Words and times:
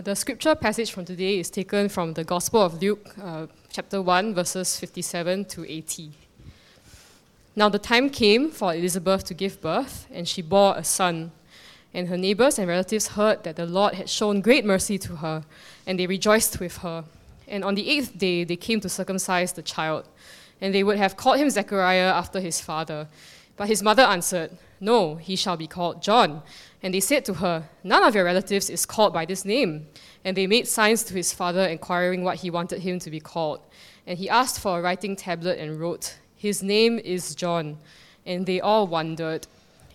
Uh, 0.00 0.02
the 0.02 0.16
scripture 0.16 0.54
passage 0.54 0.90
from 0.92 1.04
today 1.04 1.38
is 1.38 1.50
taken 1.50 1.86
from 1.86 2.14
the 2.14 2.24
Gospel 2.24 2.62
of 2.62 2.80
Luke, 2.80 3.14
uh, 3.22 3.46
chapter 3.70 4.00
1, 4.00 4.34
verses 4.34 4.80
57 4.80 5.44
to 5.44 5.70
80. 5.70 6.10
Now 7.54 7.68
the 7.68 7.78
time 7.78 8.08
came 8.08 8.50
for 8.50 8.74
Elizabeth 8.74 9.24
to 9.24 9.34
give 9.34 9.60
birth, 9.60 10.06
and 10.10 10.26
she 10.26 10.40
bore 10.40 10.74
a 10.78 10.84
son. 10.84 11.32
And 11.92 12.08
her 12.08 12.16
neighbors 12.16 12.58
and 12.58 12.66
relatives 12.66 13.08
heard 13.08 13.44
that 13.44 13.56
the 13.56 13.66
Lord 13.66 13.92
had 13.92 14.08
shown 14.08 14.40
great 14.40 14.64
mercy 14.64 14.96
to 14.96 15.16
her, 15.16 15.44
and 15.86 15.98
they 15.98 16.06
rejoiced 16.06 16.60
with 16.60 16.78
her. 16.78 17.04
And 17.46 17.62
on 17.62 17.74
the 17.74 17.86
eighth 17.90 18.16
day, 18.16 18.44
they 18.44 18.56
came 18.56 18.80
to 18.80 18.88
circumcise 18.88 19.52
the 19.52 19.62
child. 19.62 20.08
And 20.62 20.74
they 20.74 20.82
would 20.82 20.96
have 20.96 21.18
called 21.18 21.40
him 21.40 21.50
Zechariah 21.50 22.12
after 22.14 22.40
his 22.40 22.58
father. 22.58 23.06
But 23.54 23.68
his 23.68 23.82
mother 23.82 24.04
answered, 24.04 24.56
No, 24.80 25.16
he 25.16 25.36
shall 25.36 25.58
be 25.58 25.66
called 25.66 26.00
John. 26.00 26.40
And 26.82 26.94
they 26.94 27.00
said 27.00 27.24
to 27.26 27.34
her, 27.34 27.68
None 27.84 28.02
of 28.02 28.14
your 28.14 28.24
relatives 28.24 28.70
is 28.70 28.86
called 28.86 29.12
by 29.12 29.26
this 29.26 29.44
name. 29.44 29.86
And 30.24 30.36
they 30.36 30.46
made 30.46 30.66
signs 30.66 31.02
to 31.04 31.14
his 31.14 31.32
father, 31.32 31.64
inquiring 31.64 32.24
what 32.24 32.36
he 32.36 32.50
wanted 32.50 32.80
him 32.80 32.98
to 33.00 33.10
be 33.10 33.20
called. 33.20 33.60
And 34.06 34.18
he 34.18 34.28
asked 34.28 34.60
for 34.60 34.78
a 34.78 34.82
writing 34.82 35.16
tablet 35.16 35.58
and 35.58 35.78
wrote, 35.78 36.18
His 36.36 36.62
name 36.62 36.98
is 36.98 37.34
John. 37.34 37.78
And 38.24 38.46
they 38.46 38.60
all 38.60 38.86
wondered. 38.86 39.46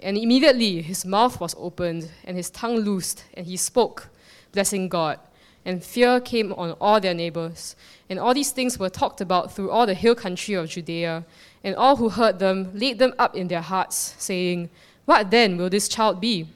And 0.02 0.18
immediately 0.18 0.82
his 0.82 1.06
mouth 1.06 1.40
was 1.40 1.56
opened, 1.58 2.12
and 2.24 2.38
his 2.38 2.50
tongue 2.50 2.78
loosed, 2.78 3.24
and 3.34 3.46
he 3.46 3.58
spoke, 3.58 4.10
blessing 4.52 4.90
God. 4.90 5.20
And 5.64 5.84
fear 5.84 6.20
came 6.20 6.54
on 6.54 6.72
all 6.74 7.00
their 7.00 7.14
neighbors. 7.14 7.76
And 8.10 8.20
all 8.20 8.34
these 8.34 8.52
things 8.52 8.78
were 8.78 8.90
talked 8.90 9.20
about 9.20 9.52
through 9.52 9.72
all 9.72 9.88
the 9.88 9.96
hill 9.96 10.14
country 10.14 10.54
of 10.54 10.70
Judea. 10.70 11.26
And 11.64 11.76
all 11.76 11.96
who 11.96 12.10
heard 12.10 12.38
them 12.38 12.70
laid 12.74 13.00
them 13.00 13.14
up 13.18 13.36
in 13.36 13.48
their 13.48 13.62
hearts, 13.62 14.14
saying, 14.20 14.70
What 15.06 15.32
then 15.32 15.58
will 15.58 15.70
this 15.70 15.88
child 15.88 16.22
be? 16.22 16.48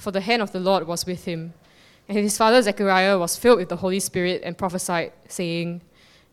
For 0.00 0.10
the 0.10 0.22
hand 0.22 0.40
of 0.40 0.50
the 0.50 0.60
Lord 0.60 0.86
was 0.86 1.04
with 1.04 1.26
him. 1.26 1.52
And 2.08 2.16
his 2.16 2.38
father 2.38 2.62
Zechariah 2.62 3.18
was 3.18 3.36
filled 3.36 3.58
with 3.58 3.68
the 3.68 3.76
Holy 3.76 4.00
Spirit 4.00 4.40
and 4.42 4.56
prophesied, 4.56 5.12
saying, 5.28 5.82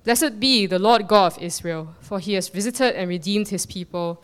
Blessed 0.05 0.39
be 0.39 0.67
the 0.67 0.80
Lord 0.80 1.05
God 1.05 1.33
of 1.33 1.44
Israel, 1.44 1.94
for 2.00 2.17
he 2.17 2.36
has 2.36 2.47
visited 2.47 2.95
and 2.95 3.09
redeemed 3.09 3.50
his 3.50 3.66
people 3.66 4.23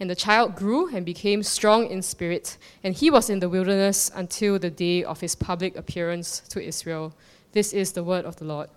And 0.00 0.08
the 0.08 0.16
child 0.16 0.56
grew 0.56 0.88
and 0.88 1.04
became 1.04 1.42
strong 1.42 1.86
in 1.86 2.00
spirit, 2.00 2.56
and 2.82 2.94
he 2.94 3.10
was 3.10 3.28
in 3.28 3.38
the 3.38 3.50
wilderness 3.50 4.10
until 4.14 4.58
the 4.58 4.70
day 4.70 5.04
of 5.04 5.20
his 5.20 5.34
public 5.34 5.76
appearance 5.76 6.40
to 6.48 6.62
Israel. 6.62 7.12
This 7.52 7.74
is 7.74 7.92
the 7.92 8.02
word 8.02 8.24
of 8.24 8.36
the 8.36 8.46
Lord. 8.46 8.70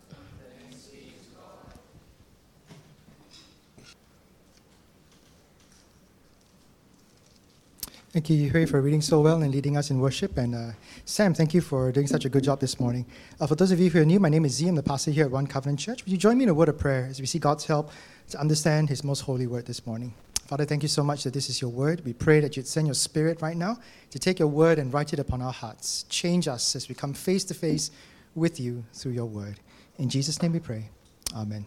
Thank 8.12 8.30
you, 8.30 8.50
Hui, 8.50 8.67
for 8.67 8.80
reading 8.80 9.02
so 9.02 9.22
well 9.22 9.42
and 9.42 9.52
leading 9.52 9.76
us 9.76 9.89
in 9.89 10.00
worship. 10.00 10.38
And 10.38 10.54
uh, 10.54 10.72
Sam, 11.04 11.33
thank 11.33 11.56
you 11.56 11.62
for 11.62 11.92
doing 11.92 12.06
such 12.06 12.26
a 12.26 12.30
good 12.30 12.44
job 12.44 12.60
this 12.60 12.80
morning. 12.80 13.08
Uh, 13.39 13.48
for 13.48 13.56
those 13.56 13.72
of 13.72 13.80
you 13.80 13.89
who 13.89 14.02
are 14.02 14.06
new, 14.06 14.20
my 14.20 14.30
name 14.30 14.45
is 14.45 14.54
Z. 14.54 14.67
I'm 14.67 14.76
the 14.76 14.83
pastor 14.83 15.10
here 15.10 15.26
at 15.26 15.32
One 15.32 15.48
Covenant 15.48 15.80
Church. 15.80 16.04
Would 16.04 16.12
you 16.12 16.17
join 16.20 16.38
me 16.38 16.44
in 16.44 16.50
a 16.50 16.54
word 16.54 16.70
of 16.70 16.78
prayer 16.78 17.08
as 17.10 17.20
we 17.20 17.26
see 17.26 17.39
God's 17.39 17.66
help 17.66 17.89
to 18.30 18.39
understand 18.39 18.89
His 18.89 19.04
most 19.04 19.22
holy 19.22 19.48
word 19.48 19.66
this 19.66 19.88
morning? 19.88 20.14
Father, 20.53 20.65
thank 20.65 20.83
you 20.83 20.87
so 20.87 21.03
much 21.03 21.23
that 21.23 21.33
this 21.33 21.49
is 21.49 21.59
your 21.59 21.71
word. 21.71 22.05
We 22.05 22.14
pray 22.14 22.39
that 22.39 22.55
you'd 22.55 22.67
send 22.67 22.86
your 22.86 22.93
spirit 22.93 23.41
right 23.41 23.58
now 23.58 23.80
to 24.11 24.19
take 24.19 24.37
your 24.37 24.49
word 24.49 24.77
and 24.77 24.93
write 24.93 25.11
it 25.11 25.17
upon 25.17 25.41
our 25.41 25.52
hearts. 25.52 26.03
Change 26.09 26.47
us 26.47 26.75
as 26.75 26.87
we 26.87 26.93
come 26.93 27.15
face 27.15 27.43
to 27.45 27.55
face 27.55 27.89
with 28.36 28.59
you 28.59 28.86
through 28.93 29.14
your 29.14 29.25
word. 29.25 29.59
In 29.97 30.09
Jesus' 30.09 30.39
name 30.43 30.53
we 30.53 30.59
pray. 30.59 30.91
Amen. 31.36 31.65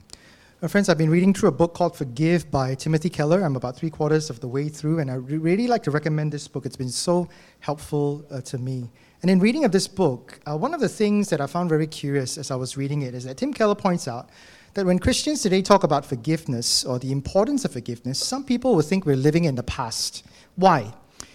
My 0.63 0.69
friends, 0.69 0.89
I've 0.89 0.99
been 0.99 1.11
reading 1.11 1.35
through 1.35 1.49
a 1.49 1.53
book 1.53 1.75
called 1.75 1.97
Forgive 1.97 2.49
by 2.49 2.77
Timothy 2.77 3.11
Keller. 3.11 3.43
I'm 3.43 3.57
about 3.57 3.77
three 3.77 3.91
quarters 3.91 4.31
of 4.31 4.39
the 4.39 4.47
way 4.47 4.69
through, 4.69 5.01
and 5.01 5.11
I 5.11 5.15
really 5.15 5.67
like 5.67 5.83
to 5.83 5.91
recommend 5.91 6.31
this 6.31 6.47
book. 6.47 6.65
It's 6.65 6.77
been 6.77 6.89
so 6.89 7.29
helpful 7.59 8.25
uh, 8.31 8.41
to 8.43 8.57
me. 8.57 8.89
And 9.21 9.29
in 9.33 9.41
reading 9.41 9.65
of 9.65 9.73
this 9.73 9.89
book, 9.89 10.39
uh, 10.49 10.57
one 10.57 10.73
of 10.73 10.79
the 10.81 10.89
things 10.89 11.29
that 11.31 11.41
I 11.41 11.49
found 11.49 11.69
very 11.69 11.89
curious 11.89 12.39
as 12.39 12.53
I 12.53 12.55
was 12.55 12.77
reading 12.77 13.03
it 13.03 13.15
is 13.15 13.25
that 13.25 13.39
Tim 13.39 13.53
Keller 13.53 13.75
points 13.75 14.07
out 14.07 14.31
that 14.77 14.85
when 14.85 14.99
Christians 14.99 15.41
today 15.41 15.63
talk 15.63 15.85
about 15.85 16.05
forgiveness 16.05 16.85
or 16.85 16.99
the 16.99 17.11
importance 17.11 17.65
of 17.65 17.73
forgiveness, 17.73 18.19
some 18.19 18.45
people 18.45 18.75
will 18.75 18.83
think 18.83 19.07
we're 19.07 19.17
living 19.17 19.45
in 19.45 19.55
the 19.55 19.63
past. 19.63 20.23
Why? 20.55 20.93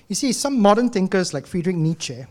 You 0.07 0.13
see, 0.13 0.31
some 0.31 0.61
modern 0.61 0.89
thinkers 0.89 1.33
like 1.33 1.47
Friedrich 1.47 1.75
Nietzsche, 1.75 2.23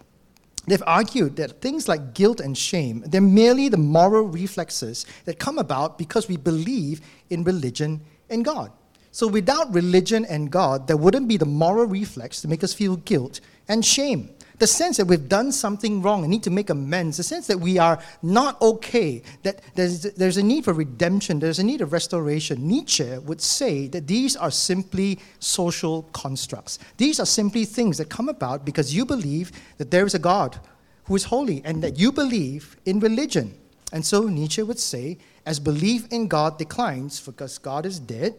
they've 0.68 0.82
argued 0.86 1.34
that 1.34 1.60
things 1.60 1.88
like 1.88 2.14
guilt 2.14 2.38
and 2.38 2.56
shame, 2.56 3.02
they're 3.08 3.20
merely 3.20 3.68
the 3.68 3.76
moral 3.76 4.22
reflexes 4.22 5.04
that 5.24 5.40
come 5.40 5.58
about 5.58 5.98
because 5.98 6.28
we 6.28 6.36
believe 6.36 7.00
in 7.28 7.42
religion 7.42 8.00
and 8.28 8.44
God. 8.44 8.70
So 9.10 9.26
without 9.26 9.74
religion 9.74 10.24
and 10.26 10.48
God, 10.48 10.86
there 10.86 10.96
wouldn't 10.96 11.26
be 11.26 11.36
the 11.36 11.44
moral 11.44 11.86
reflex 11.86 12.40
to 12.42 12.48
make 12.48 12.62
us 12.62 12.72
feel 12.72 12.94
guilt 12.94 13.40
and 13.66 13.84
shame 13.84 14.30
the 14.60 14.66
sense 14.66 14.98
that 14.98 15.06
we've 15.06 15.28
done 15.28 15.50
something 15.50 16.02
wrong 16.02 16.22
and 16.22 16.30
need 16.30 16.42
to 16.42 16.50
make 16.50 16.68
amends, 16.68 17.16
the 17.16 17.22
sense 17.22 17.46
that 17.46 17.58
we 17.58 17.78
are 17.78 17.98
not 18.22 18.60
okay, 18.60 19.22
that 19.42 19.62
there's, 19.74 20.02
there's 20.02 20.36
a 20.36 20.42
need 20.42 20.66
for 20.66 20.74
redemption, 20.74 21.40
there's 21.40 21.58
a 21.58 21.64
need 21.64 21.80
of 21.80 21.94
restoration. 21.94 22.68
Nietzsche 22.68 23.18
would 23.18 23.40
say 23.40 23.88
that 23.88 24.06
these 24.06 24.36
are 24.36 24.50
simply 24.50 25.18
social 25.38 26.02
constructs. 26.12 26.78
These 26.98 27.18
are 27.18 27.26
simply 27.26 27.64
things 27.64 27.96
that 27.96 28.10
come 28.10 28.28
about 28.28 28.66
because 28.66 28.94
you 28.94 29.06
believe 29.06 29.50
that 29.78 29.90
there 29.90 30.04
is 30.04 30.14
a 30.14 30.18
God 30.18 30.60
who 31.04 31.16
is 31.16 31.24
holy 31.24 31.62
and 31.64 31.82
that 31.82 31.98
you 31.98 32.12
believe 32.12 32.76
in 32.84 33.00
religion. 33.00 33.54
And 33.94 34.04
so 34.04 34.28
Nietzsche 34.28 34.62
would 34.62 34.78
say, 34.78 35.16
as 35.46 35.58
belief 35.58 36.06
in 36.12 36.28
God 36.28 36.58
declines 36.58 37.18
because 37.18 37.56
God 37.56 37.86
is 37.86 37.98
dead, 37.98 38.34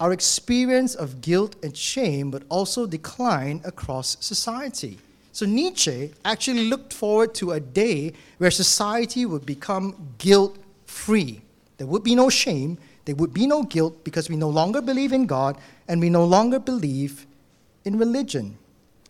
our 0.00 0.12
experience 0.12 0.94
of 0.94 1.20
guilt 1.20 1.56
and 1.62 1.76
shame 1.76 2.30
would 2.30 2.44
also 2.48 2.86
decline 2.86 3.60
across 3.64 4.16
society. 4.20 4.98
So 5.32 5.46
Nietzsche 5.46 6.12
actually 6.24 6.64
looked 6.64 6.92
forward 6.92 7.34
to 7.36 7.52
a 7.52 7.60
day 7.60 8.12
where 8.38 8.50
society 8.50 9.26
would 9.26 9.46
become 9.46 10.14
guilt 10.18 10.58
free. 10.86 11.42
There 11.76 11.86
would 11.86 12.02
be 12.02 12.14
no 12.14 12.28
shame, 12.28 12.78
there 13.04 13.14
would 13.14 13.32
be 13.32 13.46
no 13.46 13.62
guilt 13.62 14.04
because 14.04 14.28
we 14.28 14.36
no 14.36 14.48
longer 14.48 14.82
believe 14.82 15.12
in 15.12 15.26
God 15.26 15.56
and 15.86 16.00
we 16.00 16.10
no 16.10 16.24
longer 16.24 16.58
believe 16.58 17.26
in 17.84 17.98
religion. 17.98 18.58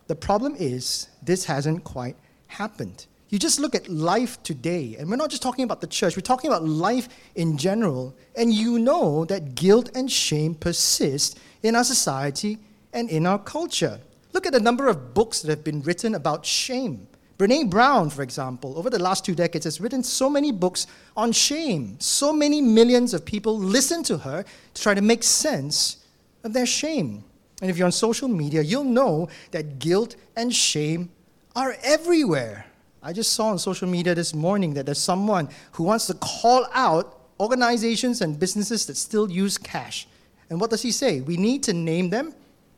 The 0.07 0.15
problem 0.15 0.55
is, 0.57 1.07
this 1.21 1.45
hasn't 1.45 1.83
quite 1.83 2.15
happened. 2.47 3.05
You 3.29 3.37
just 3.37 3.59
look 3.59 3.75
at 3.75 3.87
life 3.87 4.41
today, 4.41 4.95
and 4.97 5.07
we're 5.07 5.15
not 5.15 5.29
just 5.29 5.43
talking 5.43 5.63
about 5.63 5.81
the 5.81 5.87
church, 5.87 6.15
we're 6.15 6.21
talking 6.21 6.49
about 6.49 6.65
life 6.65 7.07
in 7.35 7.57
general, 7.57 8.15
and 8.35 8.51
you 8.51 8.79
know 8.79 9.23
that 9.25 9.53
guilt 9.53 9.91
and 9.95 10.11
shame 10.11 10.55
persist 10.55 11.39
in 11.61 11.75
our 11.75 11.83
society 11.83 12.57
and 12.91 13.07
in 13.07 13.27
our 13.27 13.37
culture. 13.37 13.99
Look 14.33 14.47
at 14.47 14.53
the 14.53 14.59
number 14.59 14.87
of 14.87 15.13
books 15.13 15.41
that 15.41 15.49
have 15.49 15.63
been 15.63 15.83
written 15.83 16.15
about 16.15 16.43
shame. 16.43 17.07
Brene 17.37 17.69
Brown, 17.69 18.09
for 18.09 18.23
example, 18.23 18.77
over 18.77 18.89
the 18.89 18.99
last 18.99 19.23
two 19.25 19.35
decades 19.35 19.63
has 19.65 19.79
written 19.79 20.03
so 20.03 20.27
many 20.27 20.51
books 20.51 20.87
on 21.15 21.31
shame. 21.31 21.97
So 21.99 22.33
many 22.33 22.61
millions 22.61 23.13
of 23.13 23.25
people 23.25 23.57
listen 23.57 24.03
to 24.03 24.17
her 24.17 24.43
to 24.73 24.81
try 24.81 24.93
to 24.95 25.01
make 25.01 25.23
sense 25.23 25.97
of 26.43 26.53
their 26.53 26.65
shame. 26.65 27.23
And 27.61 27.69
if 27.69 27.77
you're 27.77 27.85
on 27.85 27.91
social 27.91 28.27
media, 28.27 28.61
you'll 28.61 28.83
know 28.83 29.29
that 29.51 29.77
guilt 29.79 30.15
and 30.35 30.53
shame 30.53 31.11
are 31.55 31.75
everywhere. 31.83 32.65
I 33.01 33.13
just 33.13 33.33
saw 33.33 33.47
on 33.47 33.59
social 33.59 33.87
media 33.87 34.13
this 34.13 34.33
morning 34.33 34.73
that 34.73 34.85
there's 34.85 34.99
someone 34.99 35.49
who 35.73 35.83
wants 35.83 36.07
to 36.07 36.13
call 36.15 36.67
out 36.73 37.19
organizations 37.39 38.21
and 38.21 38.37
businesses 38.37 38.85
that 38.87 38.97
still 38.97 39.31
use 39.31 39.57
cash. 39.57 40.07
And 40.49 40.59
what 40.59 40.69
does 40.69 40.81
he 40.81 40.91
say? 40.91 41.21
We 41.21 41.37
need 41.37 41.63
to 41.63 41.73
name 41.73 42.09
them 42.09 42.33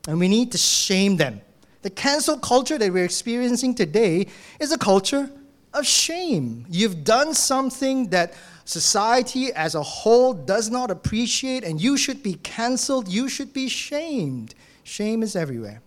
and 0.06 0.18
we 0.18 0.28
need 0.28 0.52
to 0.52 0.58
shame 0.58 1.16
them. 1.16 1.40
The 1.82 1.90
cancel 1.90 2.38
culture 2.38 2.78
that 2.78 2.92
we're 2.92 3.04
experiencing 3.04 3.74
today 3.74 4.28
is 4.60 4.70
a 4.70 4.78
culture 4.78 5.28
of 5.74 5.86
shame. 5.86 6.66
You've 6.68 7.02
done 7.02 7.34
something 7.34 8.08
that 8.10 8.34
society 8.64 9.52
as 9.52 9.74
a 9.74 9.82
whole 9.82 10.32
does 10.32 10.70
not 10.70 10.90
appreciate, 10.90 11.64
and 11.64 11.80
you 11.80 11.96
should 11.96 12.22
be 12.22 12.34
canceled, 12.34 13.08
you 13.08 13.28
should 13.28 13.52
be 13.52 13.68
shamed. 13.68 14.54
Shame 14.84 15.22
is 15.22 15.34
everywhere. 15.34 15.82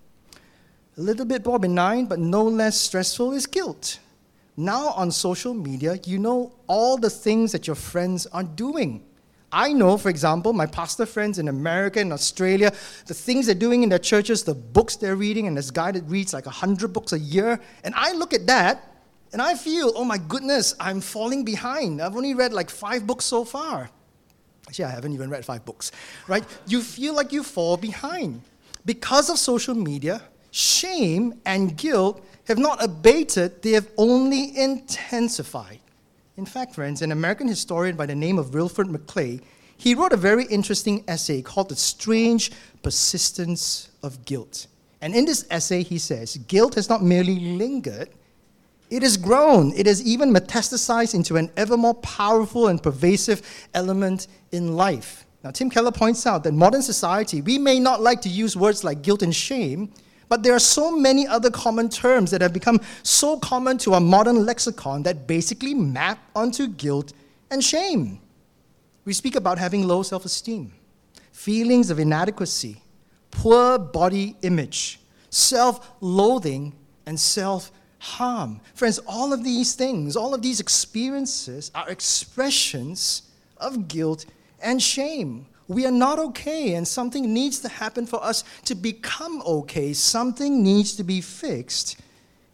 A 0.98 1.02
little 1.02 1.26
bit 1.26 1.46
more 1.46 1.60
benign, 1.60 2.06
but 2.08 2.20
no 2.20 2.44
less 2.44 2.78
stressful, 2.78 3.32
is 3.32 3.46
guilt. 3.46 4.00
Now 4.58 4.90
on 4.90 5.12
social 5.12 5.54
media, 5.54 6.00
you 6.06 6.18
know 6.18 6.56
all 6.68 6.98
the 6.98 7.10
things 7.10 7.52
that 7.52 7.68
your 7.68 7.76
friends 7.76 8.26
are 8.28 8.44
doing. 8.44 9.04
I 9.52 9.74
know, 9.74 9.98
for 9.98 10.10
example, 10.10 10.54
my 10.54 10.66
pastor 10.66 11.06
friends 11.06 11.40
in 11.40 11.48
America 11.48 12.00
and 12.00 12.12
Australia, 12.12 12.74
the 13.06 13.14
things 13.14 13.46
they're 13.46 13.56
doing 13.56 13.84
in 13.84 13.90
their 13.90 14.00
churches, 14.00 14.44
the 14.44 14.56
books 14.56 14.96
they're 14.96 15.16
reading, 15.16 15.48
and 15.48 15.56
this 15.56 15.72
guy 15.72 15.92
that 15.92 16.04
reads 16.08 16.34
like 16.34 16.46
100 16.46 16.92
books 16.92 17.14
a 17.14 17.20
year. 17.20 17.60
And 17.84 17.94
I 17.96 18.14
look 18.14 18.34
at 18.34 18.48
that 18.48 18.96
and 19.32 19.42
I 19.42 19.56
feel, 19.56 19.94
oh 19.96 20.06
my 20.06 20.18
goodness, 20.18 20.76
I'm 20.80 21.02
falling 21.02 21.44
behind. 21.44 22.02
I've 22.02 22.16
only 22.16 22.34
read 22.34 22.54
like 22.54 22.70
five 22.70 23.06
books 23.06 23.26
so 23.26 23.44
far. 23.46 23.90
Actually, 24.68 24.86
I 24.86 24.92
haven't 24.92 25.14
even 25.14 25.30
read 25.30 25.46
five 25.46 25.64
books, 25.64 25.92
right? 26.28 26.44
You 26.68 26.82
feel 26.82 27.14
like 27.14 27.32
you 27.32 27.44
fall 27.44 27.78
behind. 27.78 28.42
Because 28.86 29.30
of 29.30 29.38
social 29.38 29.76
media, 29.76 30.22
shame 30.52 31.40
and 31.46 31.78
guilt 31.78 32.26
have 32.48 32.58
not 32.58 32.84
abated, 32.84 33.62
they 33.62 33.72
have 33.72 33.90
only 33.98 34.58
intensified. 34.58 35.80
In 36.38 36.46
fact, 36.46 36.76
friends, 36.76 37.02
an 37.02 37.12
American 37.12 37.48
historian 37.48 37.96
by 37.96 38.06
the 38.06 38.16
name 38.16 38.38
of 38.38 38.54
Wilfred 38.54 38.88
McClay, 38.88 39.42
he 39.78 39.96
wrote 39.96 40.14
a 40.14 40.18
very 40.18 40.46
interesting 40.46 41.04
essay 41.08 41.42
called 41.42 41.70
The 41.70 41.76
Strange 41.76 42.52
Persistence 42.82 43.90
of 44.04 44.26
Guilt. 44.26 44.68
And 45.02 45.14
in 45.16 45.26
this 45.26 45.46
essay, 45.50 45.84
he 45.84 45.98
says, 45.98 46.38
guilt 46.48 46.76
has 46.76 46.90
not 46.90 47.04
merely 47.04 47.40
lingered, 47.40 48.10
it 48.90 49.02
has 49.02 49.18
grown. 49.18 49.74
It 49.74 49.88
has 49.88 50.04
even 50.04 50.34
metastasized 50.34 51.16
into 51.16 51.38
an 51.38 51.50
ever 51.58 51.76
more 51.76 51.96
powerful 51.96 52.68
and 52.68 52.82
pervasive 52.82 53.42
element 53.74 54.28
in 54.52 54.76
life. 54.76 55.26
Now, 55.44 55.52
Tim 55.52 55.70
Keller 55.70 55.92
points 55.92 56.26
out 56.26 56.44
that 56.44 56.54
modern 56.54 56.82
society, 56.82 57.42
we 57.42 57.58
may 57.58 57.80
not 57.80 58.02
like 58.02 58.22
to 58.22 58.30
use 58.30 58.56
words 58.56 58.84
like 58.84 59.02
guilt 59.02 59.22
and 59.22 59.36
shame, 59.36 59.92
but 60.30 60.44
there 60.44 60.54
are 60.54 60.60
so 60.60 60.92
many 60.92 61.28
other 61.28 61.52
common 61.52 61.90
terms 61.90 62.32
that 62.32 62.42
have 62.42 62.54
become 62.54 62.80
so 63.04 63.38
common 63.40 63.78
to 63.80 63.94
our 63.94 64.02
modern 64.02 64.46
lexicon 64.46 65.04
that 65.04 65.28
basically 65.28 65.74
map 65.74 66.20
onto 66.36 66.68
guilt 66.68 67.14
and 67.52 67.64
shame. 67.64 68.20
We 69.06 69.14
speak 69.14 69.36
about 69.36 69.58
having 69.58 69.88
low 69.88 70.04
self 70.04 70.26
esteem, 70.26 70.74
feelings 71.32 71.90
of 71.90 72.00
inadequacy, 72.00 72.82
poor 73.32 73.78
body 73.78 74.36
image, 74.42 75.00
self 75.30 75.92
loathing, 76.02 76.74
and 77.06 77.20
self 77.20 77.72
harm. 78.00 78.62
Friends, 78.74 79.00
all 79.08 79.34
of 79.34 79.44
these 79.44 79.76
things, 79.76 80.16
all 80.16 80.34
of 80.34 80.42
these 80.42 80.60
experiences 80.60 81.72
are 81.76 81.90
expressions 81.90 83.24
of 83.58 83.88
guilt 83.88 84.26
and 84.62 84.82
shame. 84.82 85.46
We 85.68 85.86
are 85.86 85.92
not 85.92 86.20
okay, 86.20 86.76
and 86.76 86.88
something 86.88 87.34
needs 87.34 87.60
to 87.60 87.70
happen 87.70 88.06
for 88.06 88.24
us 88.24 88.44
to 88.66 88.76
become 88.76 89.42
okay. 89.46 89.94
Something 89.94 90.64
needs 90.64 90.96
to 90.98 91.04
be 91.04 91.22
fixed 91.22 92.00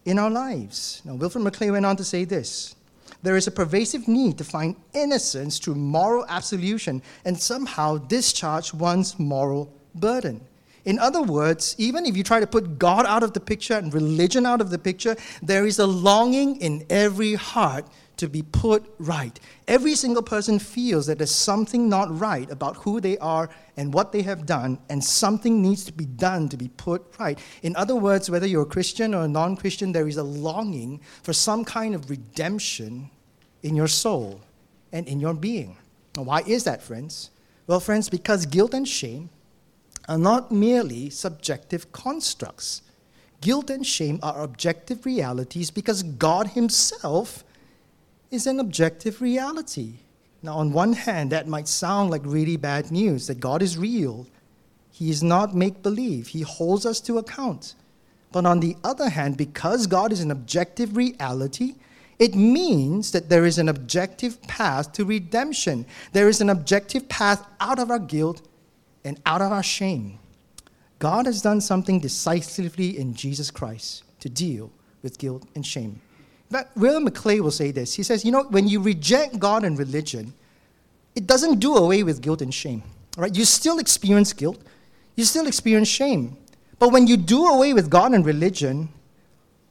in 0.05 0.17
our 0.17 0.29
lives. 0.29 1.01
Now, 1.03 1.15
Wilfred 1.15 1.43
McClay 1.43 1.71
went 1.71 1.85
on 1.85 1.97
to 1.97 2.03
say 2.03 2.23
this 2.23 2.75
there 3.23 3.37
is 3.37 3.47
a 3.47 3.51
pervasive 3.51 4.07
need 4.07 4.37
to 4.37 4.43
find 4.43 4.75
innocence 4.93 5.59
through 5.59 5.75
moral 5.75 6.25
absolution 6.27 7.01
and 7.25 7.39
somehow 7.39 7.97
discharge 7.97 8.73
one's 8.73 9.19
moral 9.19 9.71
burden. 9.93 10.41
In 10.85 10.97
other 10.97 11.21
words, 11.21 11.75
even 11.77 12.07
if 12.07 12.17
you 12.17 12.23
try 12.23 12.39
to 12.39 12.47
put 12.47 12.79
God 12.79 13.05
out 13.05 13.21
of 13.21 13.33
the 13.33 13.39
picture 13.39 13.75
and 13.75 13.93
religion 13.93 14.47
out 14.47 14.61
of 14.61 14.71
the 14.71 14.79
picture, 14.79 15.15
there 15.43 15.67
is 15.67 15.77
a 15.77 15.85
longing 15.85 16.55
in 16.55 16.83
every 16.89 17.35
heart 17.35 17.85
to 18.21 18.29
be 18.29 18.43
put 18.43 18.83
right. 18.99 19.39
Every 19.67 19.95
single 19.95 20.21
person 20.21 20.59
feels 20.59 21.07
that 21.07 21.17
there's 21.17 21.33
something 21.33 21.89
not 21.89 22.17
right 22.17 22.49
about 22.51 22.77
who 22.77 23.01
they 23.01 23.17
are 23.17 23.49
and 23.75 23.93
what 23.93 24.11
they 24.11 24.21
have 24.21 24.45
done, 24.45 24.79
and 24.89 25.03
something 25.03 25.61
needs 25.61 25.83
to 25.85 25.91
be 25.91 26.05
done 26.05 26.47
to 26.49 26.55
be 26.55 26.69
put 26.69 27.03
right. 27.19 27.39
In 27.63 27.75
other 27.75 27.95
words, 27.95 28.29
whether 28.29 28.45
you're 28.45 28.61
a 28.61 28.73
Christian 28.77 29.15
or 29.15 29.23
a 29.23 29.27
non 29.27 29.57
Christian, 29.57 29.91
there 29.91 30.07
is 30.07 30.17
a 30.17 30.23
longing 30.23 31.01
for 31.23 31.33
some 31.33 31.65
kind 31.65 31.95
of 31.95 32.09
redemption 32.11 33.09
in 33.63 33.75
your 33.75 33.87
soul 33.87 34.41
and 34.91 35.07
in 35.07 35.19
your 35.19 35.33
being. 35.33 35.77
Now, 36.15 36.23
why 36.23 36.43
is 36.45 36.63
that, 36.65 36.83
friends? 36.83 37.31
Well, 37.65 37.79
friends, 37.79 38.07
because 38.07 38.45
guilt 38.45 38.75
and 38.75 38.87
shame 38.87 39.31
are 40.07 40.17
not 40.17 40.51
merely 40.51 41.09
subjective 41.09 41.91
constructs. 41.91 42.83
Guilt 43.41 43.71
and 43.71 43.85
shame 43.85 44.19
are 44.21 44.43
objective 44.43 45.07
realities 45.07 45.71
because 45.71 46.03
God 46.03 46.47
Himself 46.49 47.43
is 48.31 48.47
an 48.47 48.59
objective 48.59 49.21
reality. 49.21 49.95
Now, 50.41 50.57
on 50.57 50.71
one 50.71 50.93
hand, 50.93 51.31
that 51.31 51.47
might 51.47 51.67
sound 51.67 52.09
like 52.09 52.21
really 52.25 52.57
bad 52.57 52.89
news 52.89 53.27
that 53.27 53.39
God 53.39 53.61
is 53.61 53.77
real. 53.77 54.25
He 54.91 55.11
is 55.11 55.21
not 55.21 55.53
make 55.53 55.83
believe, 55.83 56.27
He 56.27 56.41
holds 56.41 56.85
us 56.85 56.99
to 57.01 57.17
account. 57.17 57.75
But 58.31 58.45
on 58.45 58.61
the 58.61 58.77
other 58.83 59.09
hand, 59.09 59.37
because 59.37 59.87
God 59.87 60.11
is 60.11 60.21
an 60.21 60.31
objective 60.31 60.95
reality, 60.95 61.75
it 62.17 62.33
means 62.33 63.11
that 63.11 63.29
there 63.29 63.45
is 63.45 63.57
an 63.57 63.67
objective 63.67 64.41
path 64.43 64.93
to 64.93 65.03
redemption. 65.03 65.85
There 66.13 66.29
is 66.29 66.39
an 66.39 66.49
objective 66.49 67.09
path 67.09 67.45
out 67.59 67.79
of 67.79 67.91
our 67.91 67.99
guilt 67.99 68.47
and 69.03 69.19
out 69.25 69.41
of 69.41 69.51
our 69.51 69.63
shame. 69.63 70.19
God 70.99 71.25
has 71.25 71.41
done 71.41 71.61
something 71.61 71.99
decisively 71.99 72.97
in 72.97 73.15
Jesus 73.15 73.51
Christ 73.51 74.03
to 74.19 74.29
deal 74.29 74.71
with 75.01 75.17
guilt 75.17 75.45
and 75.55 75.65
shame. 75.65 75.99
But 76.51 76.69
William 76.75 77.07
McClay 77.07 77.39
will 77.39 77.51
say 77.51 77.71
this. 77.71 77.93
He 77.93 78.03
says, 78.03 78.25
you 78.25 78.31
know, 78.31 78.43
when 78.43 78.67
you 78.67 78.81
reject 78.81 79.39
God 79.39 79.63
and 79.63 79.79
religion, 79.79 80.33
it 81.15 81.25
doesn't 81.25 81.59
do 81.59 81.77
away 81.77 82.03
with 82.03 82.21
guilt 82.21 82.41
and 82.41 82.53
shame. 82.53 82.83
Right? 83.17 83.33
You 83.33 83.45
still 83.45 83.79
experience 83.79 84.33
guilt, 84.33 84.61
you 85.15 85.23
still 85.23 85.47
experience 85.47 85.87
shame. 85.87 86.37
But 86.77 86.91
when 86.91 87.07
you 87.07 87.15
do 87.15 87.45
away 87.45 87.73
with 87.73 87.89
God 87.89 88.11
and 88.13 88.25
religion, 88.25 88.89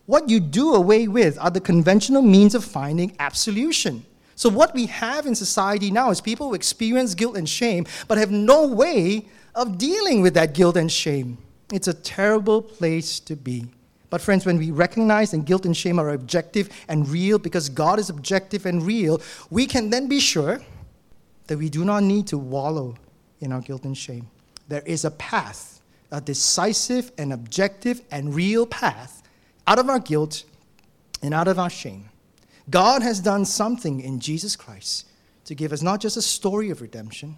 what 0.07 0.29
you 0.29 0.41
do 0.41 0.75
away 0.75 1.07
with 1.07 1.39
are 1.39 1.51
the 1.51 1.61
conventional 1.61 2.23
means 2.23 2.55
of 2.55 2.65
finding 2.65 3.15
absolution. 3.19 4.05
So, 4.35 4.49
what 4.49 4.75
we 4.75 4.87
have 4.87 5.27
in 5.27 5.35
society 5.35 5.91
now 5.91 6.11
is 6.11 6.21
people 6.21 6.49
who 6.49 6.55
experience 6.55 7.15
guilt 7.15 7.37
and 7.37 7.49
shame, 7.49 7.87
but 8.09 8.17
have 8.17 8.31
no 8.31 8.67
way 8.67 9.27
of 9.55 9.77
dealing 9.77 10.23
with 10.23 10.35
that 10.35 10.55
guilt 10.55 10.77
and 10.77 10.91
shame. 10.91 11.39
It's 11.73 11.89
a 11.89 11.95
terrible 11.95 12.63
place 12.63 13.21
to 13.21 13.37
be. 13.37 13.67
But, 14.11 14.21
friends, 14.21 14.45
when 14.45 14.59
we 14.59 14.73
recognize 14.73 15.31
that 15.31 15.45
guilt 15.45 15.65
and 15.65 15.77
shame 15.77 15.99
are 15.99 16.11
objective 16.11 16.69
and 16.89 17.09
real 17.09 17.39
because 17.39 17.69
God 17.69 17.99
is 18.01 18.11
objective 18.11 18.67
and 18.67 18.83
real, 18.83 19.23
we 19.51 19.67
can 19.67 19.91
then 19.91 20.09
be 20.09 20.19
sure 20.19 20.61
that 21.47 21.57
we 21.57 21.69
do 21.69 21.85
not 21.85 22.03
need 22.03 22.27
to 22.29 22.39
wallow 22.39 22.97
in 23.41 23.53
our 23.53 23.61
guilt 23.61 23.85
and 23.85 23.97
shame. 23.97 24.29
There 24.69 24.83
is 24.85 25.05
a 25.05 25.11
path, 25.13 25.81
a 26.11 26.21
decisive 26.21 27.13
and 27.19 27.33
objective 27.33 28.03
and 28.11 28.35
real 28.35 28.67
path 28.67 29.23
out 29.67 29.79
of 29.79 29.89
our 29.89 30.01
guilt 30.01 30.45
and 31.23 31.33
out 31.33 31.49
of 31.49 31.59
our 31.59 31.71
shame. 31.71 32.09
God 32.69 33.03
has 33.03 33.21
done 33.21 33.45
something 33.45 34.01
in 34.01 34.21
Jesus 34.21 34.57
Christ 34.57 35.07
to 35.45 35.55
give 35.55 35.73
us 35.73 35.83
not 35.83 36.01
just 36.01 36.17
a 36.17 36.23
story 36.23 36.71
of 36.71 36.81
redemption, 36.81 37.37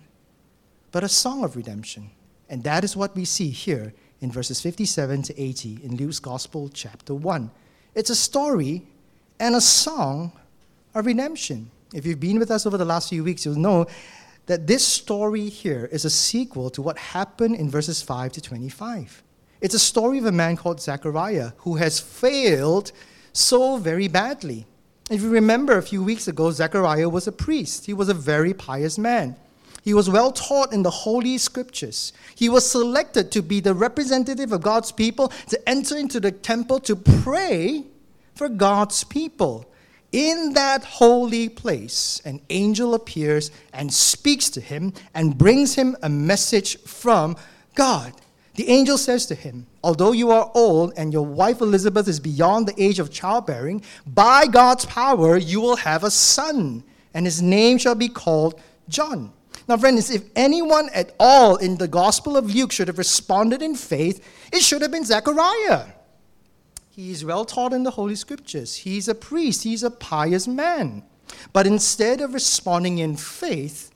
but 0.90 1.04
a 1.04 1.08
song 1.08 1.44
of 1.44 1.56
redemption. 1.56 2.10
And 2.48 2.62
that 2.64 2.84
is 2.84 2.96
what 2.96 3.16
we 3.16 3.24
see 3.24 3.48
here 3.48 3.94
in 4.22 4.30
verses 4.30 4.60
57 4.60 5.22
to 5.22 5.40
80 5.40 5.80
in 5.82 5.96
Luke's 5.96 6.20
Gospel, 6.20 6.70
chapter 6.72 7.12
1. 7.12 7.50
It's 7.96 8.08
a 8.08 8.14
story 8.14 8.86
and 9.40 9.56
a 9.56 9.60
song 9.60 10.32
of 10.94 11.06
redemption. 11.06 11.70
If 11.92 12.06
you've 12.06 12.20
been 12.20 12.38
with 12.38 12.50
us 12.50 12.64
over 12.64 12.78
the 12.78 12.84
last 12.84 13.08
few 13.08 13.24
weeks, 13.24 13.44
you'll 13.44 13.56
know 13.56 13.86
that 14.46 14.68
this 14.68 14.86
story 14.86 15.48
here 15.48 15.88
is 15.90 16.04
a 16.04 16.10
sequel 16.10 16.70
to 16.70 16.80
what 16.80 16.96
happened 16.98 17.56
in 17.56 17.68
verses 17.68 18.00
5 18.00 18.32
to 18.32 18.40
25. 18.40 19.24
It's 19.60 19.74
a 19.74 19.78
story 19.78 20.18
of 20.18 20.26
a 20.26 20.32
man 20.32 20.56
called 20.56 20.80
Zechariah 20.80 21.50
who 21.58 21.76
has 21.76 21.98
failed 21.98 22.92
so 23.32 23.76
very 23.76 24.06
badly. 24.06 24.66
If 25.10 25.20
you 25.20 25.30
remember 25.30 25.76
a 25.76 25.82
few 25.82 26.02
weeks 26.02 26.28
ago, 26.28 26.52
Zechariah 26.52 27.08
was 27.08 27.26
a 27.26 27.32
priest. 27.32 27.86
He 27.86 27.92
was 27.92 28.08
a 28.08 28.14
very 28.14 28.54
pious 28.54 28.98
man. 28.98 29.34
He 29.82 29.94
was 29.94 30.08
well 30.08 30.30
taught 30.30 30.72
in 30.72 30.84
the 30.84 30.90
Holy 30.90 31.36
Scriptures. 31.38 32.12
He 32.36 32.48
was 32.48 32.70
selected 32.70 33.32
to 33.32 33.42
be 33.42 33.58
the 33.58 33.74
representative 33.74 34.52
of 34.52 34.62
God's 34.62 34.92
people 34.92 35.28
to 35.48 35.68
enter 35.68 35.96
into 35.96 36.20
the 36.20 36.30
temple 36.30 36.78
to 36.80 36.94
pray 36.94 37.84
for 38.34 38.48
God's 38.48 39.02
people. 39.02 39.66
In 40.12 40.52
that 40.52 40.84
holy 40.84 41.48
place, 41.48 42.20
an 42.24 42.42
angel 42.50 42.94
appears 42.94 43.50
and 43.72 43.92
speaks 43.92 44.50
to 44.50 44.60
him 44.60 44.92
and 45.14 45.36
brings 45.36 45.74
him 45.74 45.96
a 46.02 46.08
message 46.08 46.78
from 46.82 47.36
God. 47.74 48.12
The 48.54 48.68
angel 48.68 48.98
says 48.98 49.26
to 49.26 49.34
him, 49.34 49.66
Although 49.82 50.12
you 50.12 50.30
are 50.30 50.50
old 50.54 50.92
and 50.96 51.12
your 51.12 51.24
wife 51.24 51.60
Elizabeth 51.60 52.06
is 52.06 52.20
beyond 52.20 52.68
the 52.68 52.80
age 52.80 52.98
of 52.98 53.10
childbearing, 53.10 53.82
by 54.06 54.46
God's 54.46 54.84
power 54.84 55.38
you 55.38 55.60
will 55.60 55.76
have 55.76 56.04
a 56.04 56.10
son, 56.10 56.84
and 57.14 57.26
his 57.26 57.40
name 57.40 57.78
shall 57.78 57.94
be 57.94 58.08
called 58.08 58.60
John. 58.88 59.32
Now, 59.72 59.78
friends, 59.78 60.10
if 60.10 60.24
anyone 60.36 60.90
at 60.92 61.14
all 61.18 61.56
in 61.56 61.78
the 61.78 61.88
Gospel 61.88 62.36
of 62.36 62.54
Luke 62.54 62.72
should 62.72 62.88
have 62.88 62.98
responded 62.98 63.62
in 63.62 63.74
faith, 63.74 64.22
it 64.52 64.60
should 64.60 64.82
have 64.82 64.90
been 64.90 65.06
Zechariah. 65.06 65.86
He 66.90 67.10
is 67.10 67.24
well 67.24 67.46
taught 67.46 67.72
in 67.72 67.82
the 67.82 67.92
Holy 67.92 68.14
Scriptures. 68.14 68.76
He's 68.76 69.08
a 69.08 69.14
priest, 69.14 69.62
he's 69.62 69.82
a 69.82 69.90
pious 69.90 70.46
man. 70.46 71.04
But 71.54 71.66
instead 71.66 72.20
of 72.20 72.34
responding 72.34 72.98
in 72.98 73.16
faith, 73.16 73.90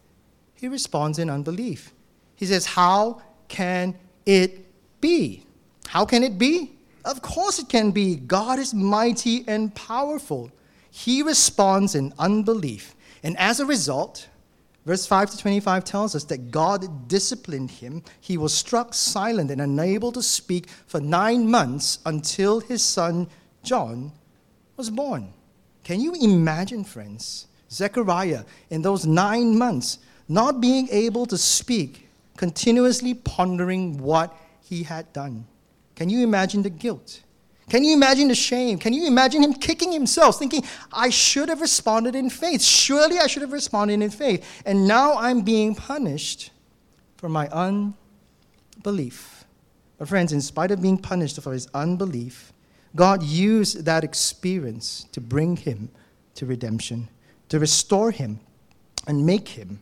he 0.54 0.66
responds 0.66 1.18
in 1.18 1.28
unbelief. 1.28 1.92
He 2.36 2.46
says, 2.46 2.64
How 2.64 3.20
can 3.48 3.98
it 4.24 4.64
be? 5.02 5.44
How 5.88 6.06
can 6.06 6.22
it 6.22 6.38
be? 6.38 6.72
Of 7.04 7.20
course 7.20 7.58
it 7.58 7.68
can 7.68 7.90
be. 7.90 8.16
God 8.16 8.58
is 8.58 8.72
mighty 8.72 9.44
and 9.46 9.74
powerful. 9.74 10.50
He 10.90 11.22
responds 11.22 11.94
in 11.94 12.14
unbelief. 12.18 12.94
And 13.22 13.36
as 13.36 13.60
a 13.60 13.66
result, 13.66 14.26
verse 14.86 15.04
5 15.04 15.32
to 15.32 15.38
25 15.38 15.84
tells 15.84 16.14
us 16.14 16.24
that 16.24 16.50
God 16.50 17.08
disciplined 17.08 17.70
him. 17.70 18.02
He 18.20 18.38
was 18.38 18.54
struck 18.54 18.94
silent 18.94 19.50
and 19.50 19.60
unable 19.60 20.12
to 20.12 20.22
speak 20.22 20.68
for 20.86 21.00
nine 21.00 21.50
months 21.50 21.98
until 22.06 22.60
his 22.60 22.82
son 22.82 23.28
John 23.62 24.12
was 24.76 24.88
born. 24.88 25.32
Can 25.82 26.00
you 26.00 26.14
imagine, 26.14 26.84
friends, 26.84 27.46
Zechariah 27.70 28.44
in 28.70 28.82
those 28.82 29.04
nine 29.04 29.58
months 29.58 29.98
not 30.28 30.60
being 30.60 30.88
able 30.90 31.26
to 31.26 31.36
speak, 31.36 32.08
continuously 32.36 33.14
pondering 33.14 33.98
what 33.98 34.36
he 34.62 34.84
had 34.84 35.12
done? 35.12 35.46
Can 35.96 36.10
you 36.10 36.22
imagine 36.22 36.62
the 36.62 36.70
guilt? 36.70 37.22
Can 37.68 37.82
you 37.82 37.94
imagine 37.94 38.28
the 38.28 38.34
shame? 38.34 38.78
Can 38.78 38.92
you 38.92 39.06
imagine 39.06 39.42
him 39.42 39.52
kicking 39.52 39.90
himself, 39.90 40.38
thinking, 40.38 40.62
I 40.92 41.10
should 41.10 41.48
have 41.48 41.60
responded 41.60 42.14
in 42.14 42.30
faith. 42.30 42.62
Surely 42.62 43.18
I 43.18 43.26
should 43.26 43.42
have 43.42 43.52
responded 43.52 44.00
in 44.00 44.10
faith. 44.10 44.62
And 44.64 44.86
now 44.86 45.14
I'm 45.14 45.42
being 45.42 45.74
punished 45.74 46.52
for 47.16 47.28
my 47.28 47.48
unbelief. 47.48 49.44
But, 49.98 50.08
friends, 50.08 50.32
in 50.32 50.40
spite 50.40 50.70
of 50.70 50.80
being 50.80 50.98
punished 50.98 51.40
for 51.40 51.52
his 51.52 51.66
unbelief, 51.74 52.52
God 52.94 53.22
used 53.22 53.84
that 53.84 54.04
experience 54.04 55.06
to 55.12 55.20
bring 55.20 55.56
him 55.56 55.90
to 56.36 56.46
redemption, 56.46 57.08
to 57.48 57.58
restore 57.58 58.10
him, 58.10 58.38
and 59.08 59.26
make 59.26 59.48
him 59.48 59.80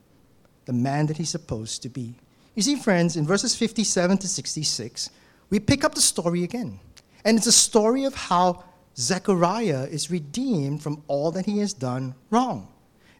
the 0.64 0.72
man 0.72 1.06
that 1.06 1.16
he's 1.16 1.30
supposed 1.30 1.82
to 1.82 1.88
be. 1.88 2.14
You 2.54 2.62
see, 2.62 2.76
friends, 2.76 3.16
in 3.16 3.26
verses 3.26 3.54
57 3.56 4.18
to 4.18 4.28
66, 4.28 5.10
we 5.50 5.60
pick 5.60 5.84
up 5.84 5.94
the 5.94 6.00
story 6.00 6.44
again. 6.44 6.80
And 7.24 7.38
it's 7.38 7.46
a 7.46 7.52
story 7.52 8.04
of 8.04 8.14
how 8.14 8.64
Zechariah 8.96 9.84
is 9.84 10.10
redeemed 10.10 10.82
from 10.82 11.02
all 11.08 11.30
that 11.32 11.46
he 11.46 11.58
has 11.58 11.72
done 11.72 12.14
wrong. 12.30 12.68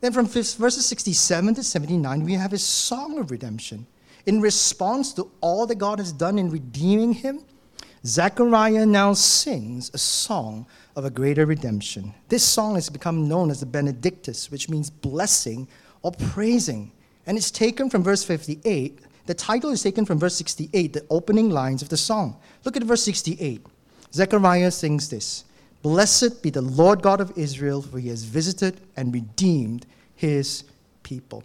Then 0.01 0.13
from 0.13 0.27
verses 0.27 0.85
67 0.85 1.55
to 1.55 1.63
79, 1.63 2.25
we 2.25 2.35
have 2.35 2.51
his 2.51 2.63
song 2.63 3.19
of 3.19 3.31
redemption. 3.31 3.87
In 4.27 4.41
response 4.41 5.13
to 5.15 5.31
all 5.41 5.67
that 5.67 5.77
God 5.77 5.99
has 5.99 6.13
done 6.13 6.39
in 6.39 6.51
redeeming 6.51 7.15
him, 7.15 7.45
Zechariah 8.07 8.85
now 8.85 9.15
sings 9.15 9.91
a 9.95 9.99
song 9.99 10.67
of 10.95 11.07
a 11.07 11.11
greater 11.11 11.47
redemption. 11.47 12.13
This 12.29 12.45
song 12.45 12.75
has 12.75 12.91
become 12.91 13.29
known 13.29 13.51
as 13.51 13.61
the 13.61 13.67
Benedictus, 13.67 14.51
which 14.51 14.69
means 14.69 14.91
blessing 14.91 15.67
or 16.03 16.13
praising. 16.13 16.93
And 17.27 17.39
it's 17.39 17.51
taken 17.51 17.89
from 17.89 18.03
verse 18.03 18.23
58 18.23 19.01
the 19.27 19.35
title 19.35 19.71
is 19.71 19.83
taken 19.83 20.05
from 20.05 20.19
verse 20.19 20.35
68, 20.37 20.93
the 20.93 21.07
opening 21.09 21.49
lines 21.51 21.81
of 21.81 21.89
the 21.89 21.97
song. 21.97 22.37
Look 22.65 22.77
at 22.77 22.83
verse 22.83 23.03
68. 23.03 23.65
Zechariah 24.15 24.71
sings 24.71 25.11
this 25.11 25.45
Blessed 25.83 26.43
be 26.43 26.49
the 26.49 26.63
Lord 26.63 27.03
God 27.03 27.21
of 27.21 27.37
Israel, 27.37 27.83
for 27.83 27.99
he 27.99 28.09
has 28.09 28.23
visited 28.23 28.81
and 28.97 29.13
redeemed 29.13 29.85
his 30.15 30.65
people. 31.03 31.45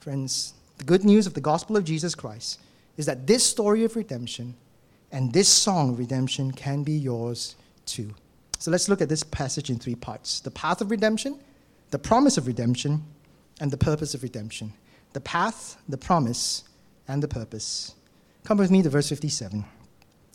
Friends, 0.00 0.54
the 0.78 0.84
good 0.84 1.04
news 1.04 1.26
of 1.26 1.34
the 1.34 1.40
gospel 1.40 1.76
of 1.76 1.84
Jesus 1.84 2.14
Christ 2.14 2.60
is 2.96 3.06
that 3.06 3.26
this 3.26 3.44
story 3.44 3.84
of 3.84 3.96
redemption 3.96 4.54
and 5.12 5.32
this 5.32 5.48
song 5.48 5.90
of 5.90 5.98
redemption 5.98 6.50
can 6.50 6.82
be 6.82 6.92
yours 6.92 7.54
too. 7.86 8.12
So 8.58 8.70
let's 8.70 8.88
look 8.88 9.00
at 9.00 9.08
this 9.08 9.22
passage 9.22 9.70
in 9.70 9.78
three 9.78 9.94
parts 9.94 10.40
the 10.40 10.50
path 10.50 10.80
of 10.80 10.90
redemption, 10.90 11.38
the 11.90 11.98
promise 11.98 12.36
of 12.36 12.46
redemption, 12.46 13.04
and 13.60 13.70
the 13.70 13.76
purpose 13.76 14.14
of 14.14 14.22
redemption. 14.22 14.72
The 15.12 15.20
path, 15.20 15.76
the 15.88 15.98
promise, 15.98 16.64
and 17.06 17.22
the 17.22 17.28
purpose. 17.28 17.94
Come 18.44 18.58
with 18.58 18.70
me 18.70 18.82
to 18.82 18.88
verse 18.88 19.08
57. 19.08 19.64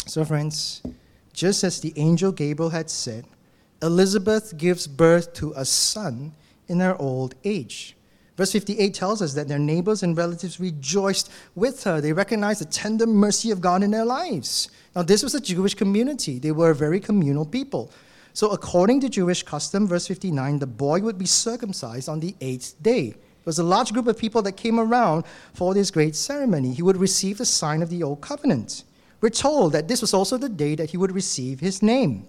So, 0.05 0.23
friends, 0.23 0.81
just 1.37 1.63
as 1.63 1.79
the 1.79 1.93
angel 1.97 2.31
Gabriel 2.31 2.71
had 2.71 2.89
said, 2.89 3.23
Elizabeth 3.83 4.57
gives 4.57 4.87
birth 4.87 5.33
to 5.33 5.53
a 5.55 5.63
son 5.65 6.33
in 6.67 6.79
her 6.79 6.99
old 6.99 7.35
age. 7.43 7.95
Verse 8.35 8.51
58 8.51 8.91
tells 8.95 9.21
us 9.21 9.35
that 9.35 9.47
their 9.47 9.59
neighbors 9.59 10.01
and 10.01 10.17
relatives 10.17 10.59
rejoiced 10.59 11.31
with 11.53 11.83
her. 11.83 12.01
They 12.01 12.11
recognized 12.11 12.61
the 12.61 12.65
tender 12.65 13.05
mercy 13.05 13.51
of 13.51 13.61
God 13.61 13.83
in 13.83 13.91
their 13.91 14.03
lives. 14.03 14.71
Now, 14.95 15.03
this 15.03 15.21
was 15.21 15.35
a 15.35 15.39
Jewish 15.39 15.75
community, 15.75 16.39
they 16.39 16.51
were 16.51 16.71
a 16.71 16.75
very 16.75 16.99
communal 16.99 17.45
people. 17.45 17.91
So, 18.33 18.49
according 18.49 19.01
to 19.01 19.09
Jewish 19.09 19.43
custom, 19.43 19.87
verse 19.87 20.07
59, 20.07 20.57
the 20.57 20.65
boy 20.65 21.01
would 21.01 21.19
be 21.19 21.27
circumcised 21.27 22.09
on 22.09 22.19
the 22.19 22.35
eighth 22.41 22.81
day 22.81 23.09
There 23.09 23.17
was 23.45 23.59
a 23.59 23.63
large 23.63 23.93
group 23.93 24.07
of 24.07 24.17
people 24.17 24.41
that 24.41 24.53
came 24.53 24.79
around 24.79 25.23
for 25.53 25.75
this 25.75 25.91
great 25.91 26.15
ceremony. 26.15 26.73
He 26.73 26.81
would 26.81 26.97
receive 26.97 27.37
the 27.37 27.45
sign 27.45 27.83
of 27.83 27.91
the 27.91 28.01
Old 28.01 28.21
Covenant. 28.21 28.83
We're 29.21 29.29
told 29.29 29.73
that 29.73 29.87
this 29.87 30.01
was 30.01 30.13
also 30.13 30.37
the 30.37 30.49
day 30.49 30.75
that 30.75 30.91
he 30.91 30.97
would 30.97 31.11
receive 31.11 31.59
his 31.59 31.81
name. 31.81 32.27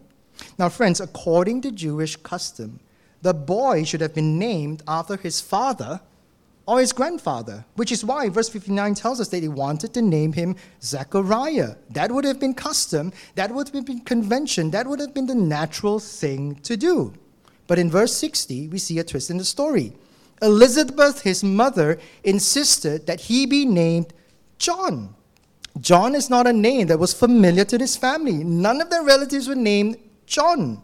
Now, 0.59 0.69
friends, 0.69 1.01
according 1.01 1.63
to 1.63 1.73
Jewish 1.73 2.17
custom, 2.17 2.81
the 3.23 3.35
boy 3.35 3.85
should 3.85 4.01
have 4.01 4.15
been 4.15 4.39
named 4.39 4.83
after 4.87 5.17
his 5.17 5.41
father 5.41 6.01
or 6.67 6.81
his 6.81 6.93
grandfather, 6.93 7.65
which 7.77 7.91
is 7.91 8.05
why 8.05 8.29
verse 8.29 8.49
59 8.49 8.95
tells 8.95 9.21
us 9.21 9.29
that 9.29 9.43
he 9.43 9.49
wanted 9.49 9.93
to 9.95 10.03
name 10.03 10.33
him 10.33 10.55
Zechariah. 10.83 11.77
That 11.91 12.13
would 12.13 12.25
have 12.25 12.39
been 12.39 12.55
custom, 12.55 13.13
that 13.35 13.51
would 13.51 13.69
have 13.75 13.87
been 13.87 14.01
convention, 14.01 14.71
that 14.71 14.87
would 14.87 15.01
have 15.01 15.15
been 15.15 15.27
the 15.27 15.35
natural 15.35 15.99
thing 15.99 16.57
to 16.57 16.77
do. 16.77 17.15
But 17.67 17.79
in 17.79 17.91
verse 17.91 18.15
60, 18.15 18.69
we 18.69 18.79
see 18.79 18.99
a 18.99 19.05
twist 19.05 19.31
in 19.31 19.39
the 19.39 19.45
story. 19.45 19.95
Elizabeth, 20.41 21.23
his 21.23 21.43
mother, 21.43 21.99
insisted 22.23 23.07
that 23.07 23.23
he 23.23 23.47
be 23.47 23.65
named 23.65 24.13
John. 24.59 25.15
John 25.81 26.15
is 26.15 26.31
not 26.31 26.47
a 26.47 26.53
name 26.53 26.87
that 26.89 26.99
was 26.99 27.13
familiar 27.13 27.65
to 27.65 27.79
this 27.79 27.97
family. 27.97 28.45
None 28.45 28.81
of 28.81 28.91
their 28.91 29.03
relatives 29.03 29.49
were 29.49 29.55
named 29.55 29.97
John. 30.27 30.83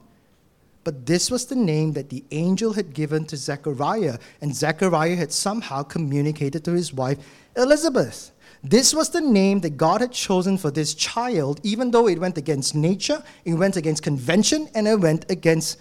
But 0.84 1.06
this 1.06 1.30
was 1.30 1.46
the 1.46 1.56
name 1.56 1.94
that 1.94 2.10
the 2.10 2.22
angel 2.30 2.74
had 2.74 2.92
given 2.92 3.24
to 3.26 3.36
Zechariah, 3.36 4.18
and 4.42 4.54
Zechariah 4.54 5.16
had 5.16 5.32
somehow 5.32 5.82
communicated 5.82 6.64
to 6.64 6.72
his 6.72 6.92
wife 6.92 7.18
Elizabeth. 7.56 8.30
This 8.62 8.94
was 8.94 9.10
the 9.10 9.20
name 9.20 9.60
that 9.60 9.76
God 9.76 10.00
had 10.00 10.12
chosen 10.12 10.58
for 10.58 10.70
this 10.70 10.94
child, 10.94 11.60
even 11.62 11.90
though 11.90 12.08
it 12.08 12.18
went 12.18 12.38
against 12.38 12.74
nature, 12.74 13.22
it 13.44 13.54
went 13.54 13.76
against 13.76 14.02
convention, 14.02 14.68
and 14.74 14.86
it 14.86 15.00
went 15.00 15.30
against 15.30 15.78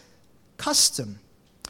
custom. 0.57 1.19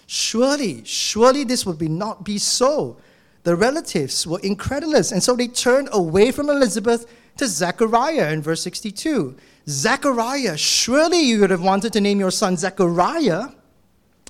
Surely, 0.06 0.84
surely 0.86 1.44
this 1.44 1.66
would 1.66 1.78
be 1.78 1.88
not 1.88 2.24
be 2.24 2.38
so. 2.38 2.98
The 3.44 3.56
relatives 3.56 4.26
were 4.26 4.40
incredulous, 4.40 5.12
and 5.12 5.22
so 5.22 5.36
they 5.36 5.48
turned 5.48 5.90
away 5.92 6.32
from 6.32 6.50
Elizabeth 6.50 7.06
to 7.38 7.48
Zechariah 7.48 8.32
in 8.32 8.42
verse 8.42 8.62
62. 8.62 9.36
Zechariah, 9.68 10.58
surely 10.58 11.22
you 11.22 11.40
would 11.40 11.50
have 11.50 11.64
wanted 11.64 11.94
to 11.94 12.02
name 12.02 12.20
your 12.20 12.32
son 12.32 12.58
Zechariah. 12.58 13.50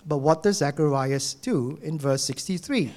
But 0.06 0.18
what 0.18 0.44
does 0.44 0.58
Zechariah 0.58 1.20
do 1.42 1.80
in 1.82 1.98
verse 1.98 2.24
63? 2.24 2.94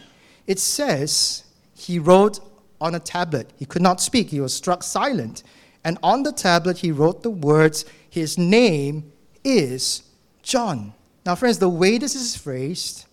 It 0.46 0.58
says 0.58 1.44
he 1.74 1.98
wrote 1.98 2.40
on 2.80 2.94
a 2.94 3.00
tablet. 3.00 3.52
He 3.56 3.64
could 3.64 3.82
not 3.82 4.00
speak, 4.00 4.28
he 4.28 4.40
was 4.40 4.54
struck 4.54 4.82
silent. 4.82 5.42
And 5.84 5.98
on 6.02 6.24
the 6.24 6.32
tablet 6.32 6.78
he 6.78 6.90
wrote 6.92 7.22
the 7.22 7.30
words, 7.30 7.84
His 8.10 8.36
name 8.36 9.12
is 9.44 10.02
John. 10.42 10.92
Now, 11.24 11.34
friends, 11.34 11.58
the 11.58 11.68
way 11.68 11.98
this 11.98 12.14
is 12.14 12.36
phrased, 12.36 13.05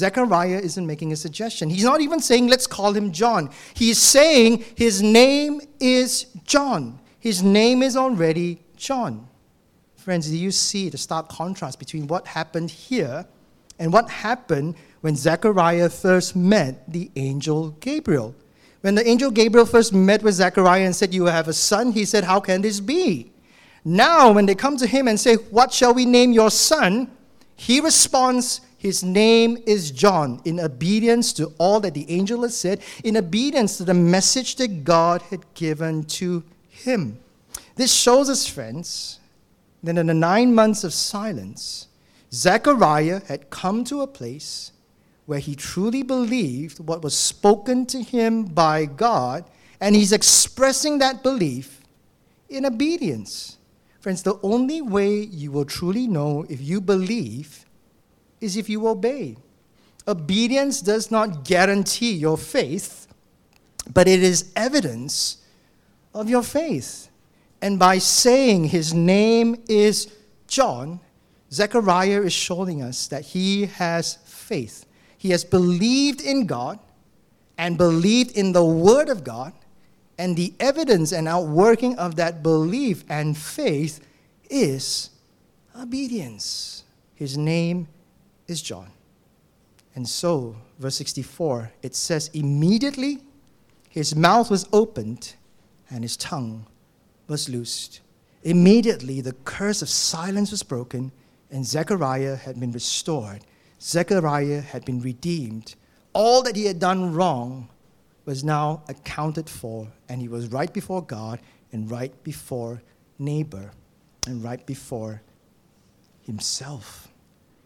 Zechariah 0.00 0.60
isn't 0.62 0.86
making 0.86 1.12
a 1.12 1.16
suggestion. 1.16 1.68
He's 1.68 1.84
not 1.84 2.00
even 2.00 2.20
saying, 2.20 2.48
let's 2.48 2.66
call 2.66 2.92
him 2.94 3.12
John. 3.12 3.50
He's 3.74 3.98
saying 3.98 4.64
his 4.74 5.02
name 5.02 5.60
is 5.78 6.26
John. 6.44 6.98
His 7.18 7.42
name 7.42 7.82
is 7.82 7.96
already 7.96 8.62
John. 8.76 9.28
Friends, 9.96 10.30
do 10.30 10.36
you 10.36 10.50
see 10.50 10.88
the 10.88 10.96
stark 10.96 11.28
contrast 11.28 11.78
between 11.78 12.06
what 12.06 12.26
happened 12.26 12.70
here 12.70 13.26
and 13.78 13.92
what 13.92 14.08
happened 14.08 14.74
when 15.02 15.14
Zechariah 15.14 15.90
first 15.90 16.34
met 16.34 16.90
the 16.90 17.10
angel 17.16 17.72
Gabriel? 17.80 18.34
When 18.80 18.94
the 18.94 19.06
angel 19.06 19.30
Gabriel 19.30 19.66
first 19.66 19.92
met 19.92 20.22
with 20.22 20.34
Zechariah 20.34 20.86
and 20.86 20.96
said, 20.96 21.12
You 21.12 21.26
have 21.26 21.48
a 21.48 21.52
son, 21.52 21.92
he 21.92 22.06
said, 22.06 22.24
How 22.24 22.40
can 22.40 22.62
this 22.62 22.80
be? 22.80 23.30
Now, 23.84 24.32
when 24.32 24.46
they 24.46 24.54
come 24.54 24.78
to 24.78 24.86
him 24.86 25.06
and 25.06 25.20
say, 25.20 25.34
What 25.34 25.72
shall 25.74 25.92
we 25.92 26.06
name 26.06 26.32
your 26.32 26.50
son? 26.50 27.10
He 27.54 27.80
responds, 27.80 28.62
His 28.80 29.04
name 29.04 29.58
is 29.66 29.90
John, 29.90 30.40
in 30.46 30.58
obedience 30.58 31.34
to 31.34 31.52
all 31.58 31.80
that 31.80 31.92
the 31.92 32.10
angel 32.10 32.40
had 32.40 32.52
said, 32.52 32.80
in 33.04 33.14
obedience 33.14 33.76
to 33.76 33.84
the 33.84 33.92
message 33.92 34.56
that 34.56 34.84
God 34.84 35.20
had 35.28 35.44
given 35.52 36.04
to 36.04 36.42
him. 36.70 37.18
This 37.76 37.92
shows 37.92 38.30
us, 38.30 38.46
friends, 38.46 39.20
that 39.82 39.98
in 39.98 40.06
the 40.06 40.14
nine 40.14 40.54
months 40.54 40.82
of 40.82 40.94
silence, 40.94 41.88
Zechariah 42.32 43.20
had 43.28 43.50
come 43.50 43.84
to 43.84 44.00
a 44.00 44.06
place 44.06 44.72
where 45.26 45.40
he 45.40 45.54
truly 45.54 46.02
believed 46.02 46.80
what 46.80 47.02
was 47.02 47.14
spoken 47.14 47.84
to 47.84 48.00
him 48.02 48.44
by 48.44 48.86
God, 48.86 49.44
and 49.78 49.94
he's 49.94 50.10
expressing 50.10 51.00
that 51.00 51.22
belief 51.22 51.82
in 52.48 52.64
obedience. 52.64 53.58
Friends, 54.00 54.22
the 54.22 54.38
only 54.42 54.80
way 54.80 55.16
you 55.16 55.52
will 55.52 55.66
truly 55.66 56.06
know 56.06 56.46
if 56.48 56.62
you 56.62 56.80
believe 56.80 57.66
is 58.40 58.56
if 58.56 58.68
you 58.68 58.86
obey. 58.86 59.36
Obedience 60.08 60.80
does 60.80 61.10
not 61.10 61.44
guarantee 61.44 62.12
your 62.12 62.36
faith, 62.36 63.06
but 63.92 64.08
it 64.08 64.22
is 64.22 64.50
evidence 64.56 65.38
of 66.14 66.28
your 66.28 66.42
faith. 66.42 67.08
And 67.62 67.78
by 67.78 67.98
saying 67.98 68.64
his 68.64 68.94
name 68.94 69.62
is 69.68 70.10
John, 70.46 71.00
Zechariah 71.52 72.22
is 72.22 72.32
showing 72.32 72.82
us 72.82 73.08
that 73.08 73.22
he 73.22 73.66
has 73.66 74.16
faith. 74.24 74.86
He 75.18 75.30
has 75.30 75.44
believed 75.44 76.22
in 76.22 76.46
God 76.46 76.78
and 77.58 77.76
believed 77.76 78.32
in 78.32 78.52
the 78.52 78.64
Word 78.64 79.10
of 79.10 79.22
God, 79.22 79.52
and 80.16 80.34
the 80.36 80.54
evidence 80.60 81.12
and 81.12 81.28
outworking 81.28 81.96
of 81.98 82.16
that 82.16 82.42
belief 82.42 83.04
and 83.08 83.36
faith 83.36 84.00
is 84.48 85.10
obedience. 85.78 86.84
His 87.14 87.36
name 87.36 87.88
is 88.50 88.62
John. 88.62 88.90
And 89.94 90.08
so, 90.08 90.56
verse 90.78 90.96
64, 90.96 91.72
it 91.82 91.94
says, 91.94 92.30
Immediately 92.32 93.18
his 93.88 94.14
mouth 94.14 94.50
was 94.50 94.68
opened 94.72 95.34
and 95.90 96.04
his 96.04 96.16
tongue 96.16 96.66
was 97.26 97.48
loosed. 97.48 98.00
Immediately 98.42 99.20
the 99.20 99.32
curse 99.44 99.82
of 99.82 99.88
silence 99.88 100.50
was 100.50 100.62
broken 100.62 101.12
and 101.50 101.66
Zechariah 101.66 102.36
had 102.36 102.58
been 102.60 102.72
restored. 102.72 103.40
Zechariah 103.80 104.60
had 104.60 104.84
been 104.84 105.00
redeemed. 105.00 105.74
All 106.12 106.42
that 106.42 106.56
he 106.56 106.66
had 106.66 106.78
done 106.78 107.12
wrong 107.12 107.68
was 108.24 108.44
now 108.44 108.82
accounted 108.88 109.48
for, 109.48 109.88
and 110.08 110.20
he 110.20 110.28
was 110.28 110.48
right 110.48 110.72
before 110.72 111.02
God 111.02 111.40
and 111.72 111.90
right 111.90 112.12
before 112.22 112.82
neighbor 113.18 113.72
and 114.26 114.44
right 114.44 114.64
before 114.66 115.22
himself. 116.22 117.09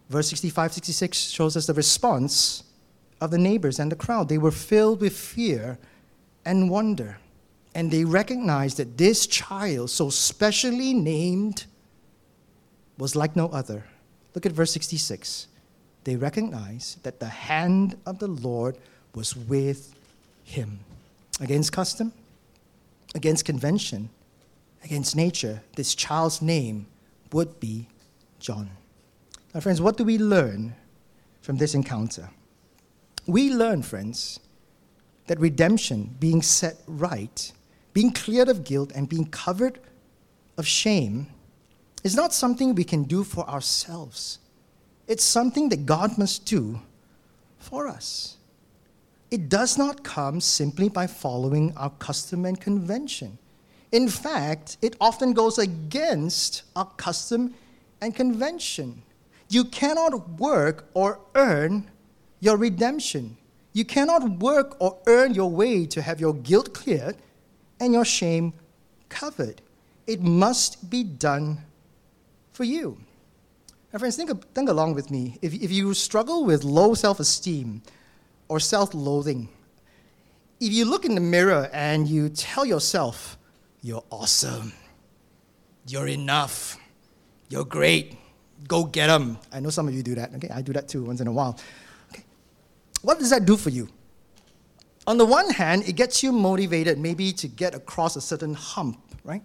Verse 0.09 0.29
65 0.29 0.73
66 0.73 1.19
shows 1.19 1.57
us 1.57 1.67
the 1.67 1.75
response 1.75 2.65
of 3.21 3.31
the 3.31 3.39
neighbors 3.39 3.79
and 3.79 3.91
the 3.91 3.97
crowd. 3.97 4.29
They 4.29 4.39
were 4.39 4.51
filled 4.51 5.01
with 5.01 5.17
fear 5.17 5.79
and 6.45 6.69
wonder, 6.69 7.19
and 7.75 7.91
they 7.91 8.05
recognized 8.05 8.77
that 8.77 8.99
this 8.99 9.27
child, 9.27 9.91
so 9.91 10.11
specially 10.11 10.93
named, 10.93 11.65
was 12.99 13.17
like 13.17 13.35
no 13.35 13.49
other. 13.49 13.85
Look 14.35 14.47
at 14.47 14.53
verse 14.53 14.73
66. 14.73 15.49
They 16.05 16.17
recognized 16.17 17.03
that 17.03 17.19
the 17.19 17.29
hand 17.29 17.97
of 18.05 18.19
the 18.19 18.29
Lord 18.29 18.77
was 19.15 19.35
with 19.35 19.95
him. 20.45 20.81
Against 21.41 21.73
custom, 21.73 22.13
against 23.15 23.45
convention, 23.45 24.11
against 24.85 25.17
nature, 25.17 25.63
this 25.77 25.95
child's 25.95 26.43
name 26.43 26.87
would 27.33 27.59
be 27.59 27.89
John. 28.39 28.71
Now, 29.55 29.61
friends, 29.61 29.81
what 29.81 29.97
do 29.97 30.03
we 30.03 30.19
learn 30.19 30.75
from 31.41 31.59
this 31.59 31.75
encounter? 31.75 32.29
We 33.25 33.55
learn, 33.55 33.83
friends, 33.83 34.41
that 35.29 35.39
redemption, 35.39 36.17
being 36.19 36.43
set 36.43 36.79
right, 36.89 37.53
being 37.93 38.13
cleared 38.13 38.49
of 38.49 38.65
guilt, 38.65 38.91
and 38.97 39.09
being 39.09 39.27
covered 39.27 39.79
of 40.59 40.67
shame, 40.67 41.29
is 42.03 42.17
not 42.17 42.35
something 42.35 42.75
we 42.75 42.83
can 42.83 43.05
do 43.05 43.23
for 43.23 43.49
ourselves. 43.49 44.41
It's 45.07 45.23
something 45.23 45.69
that 45.69 45.87
God 45.87 46.19
must 46.19 46.45
do 46.47 46.81
for 47.59 47.87
us. 47.87 48.37
It 49.31 49.49
does 49.49 49.79
not 49.79 50.03
come 50.03 50.41
simply 50.41 50.89
by 50.89 51.07
following 51.07 51.73
our 51.77 51.91
custom 51.91 52.45
and 52.45 52.61
convention. 52.61 53.39
In 53.93 54.09
fact, 54.09 54.79
it 54.83 54.97
often 55.01 55.33
goes 55.33 55.59
against 55.59 56.65
our 56.75 56.87
custom 56.97 57.55
and 58.01 58.15
convention. 58.15 59.04
You 59.49 59.65
cannot 59.65 60.39
work 60.41 60.89
or 60.95 61.21
earn 61.35 61.91
your 62.41 62.57
redemption. 62.57 63.37
You 63.73 63.85
cannot 63.85 64.39
work 64.39 64.77
or 64.81 64.99
earn 65.07 65.35
your 65.35 65.51
way 65.51 65.87
to 65.87 66.03
have 66.03 66.21
your 66.21 66.35
guilt 66.35 66.75
cleared 66.75 67.17
and 67.81 67.93
your 67.93 68.05
shame 68.05 68.53
covered. 69.09 69.63
It 70.07 70.21
must 70.23 70.91
be 70.91 71.03
done 71.03 71.59
for 72.53 72.65
you. 72.65 72.99
Now, 73.93 73.99
friends, 73.99 74.17
think, 74.17 74.31
think 74.55 74.69
along 74.69 74.95
with 74.95 75.11
me. 75.11 75.39
If, 75.41 75.55
if 75.55 75.71
you 75.71 75.95
struggle 75.95 76.45
with 76.45 76.65
low 76.65 76.95
self 76.95 77.21
esteem 77.21 77.83
or 78.49 78.61
self 78.61 78.95
loathing, 78.95 79.49
if 80.61 80.73
you 80.73 80.85
look 80.85 81.05
in 81.05 81.15
the 81.15 81.21
mirror 81.21 81.69
and 81.73 82.09
you 82.09 82.29
tell 82.29 82.65
yourself, 82.65 83.39
you're 83.83 84.05
awesome, 84.11 84.73
you're 85.87 86.09
enough, 86.09 86.77
you're 87.49 87.65
great, 87.65 88.17
go 88.67 88.85
get 88.85 89.09
them. 89.09 89.39
I 89.53 89.61
know 89.61 89.71
some 89.71 89.89
of 89.89 89.95
you 89.95 90.03
do 90.03 90.15
that. 90.15 90.35
Okay, 90.35 90.49
I 90.49 90.63
do 90.63 90.73
that 90.73 90.89
too 90.89 91.05
once 91.05 91.21
in 91.21 91.27
a 91.27 91.33
while. 91.33 91.59
Okay. 92.13 92.25
What 93.03 93.19
does 93.19 93.31
that 93.31 93.45
do 93.45 93.57
for 93.57 93.71
you? 93.71 93.89
On 95.07 95.19
the 95.19 95.27
one 95.27 95.51
hand, 95.51 95.87
it 95.87 95.97
gets 95.97 96.23
you 96.23 96.33
motivated 96.33 96.99
maybe 96.99 97.33
to 97.33 97.49
get 97.49 97.75
across 97.75 98.17
a 98.17 98.21
certain 98.21 98.55
hump, 98.55 98.99
right? 99.23 99.43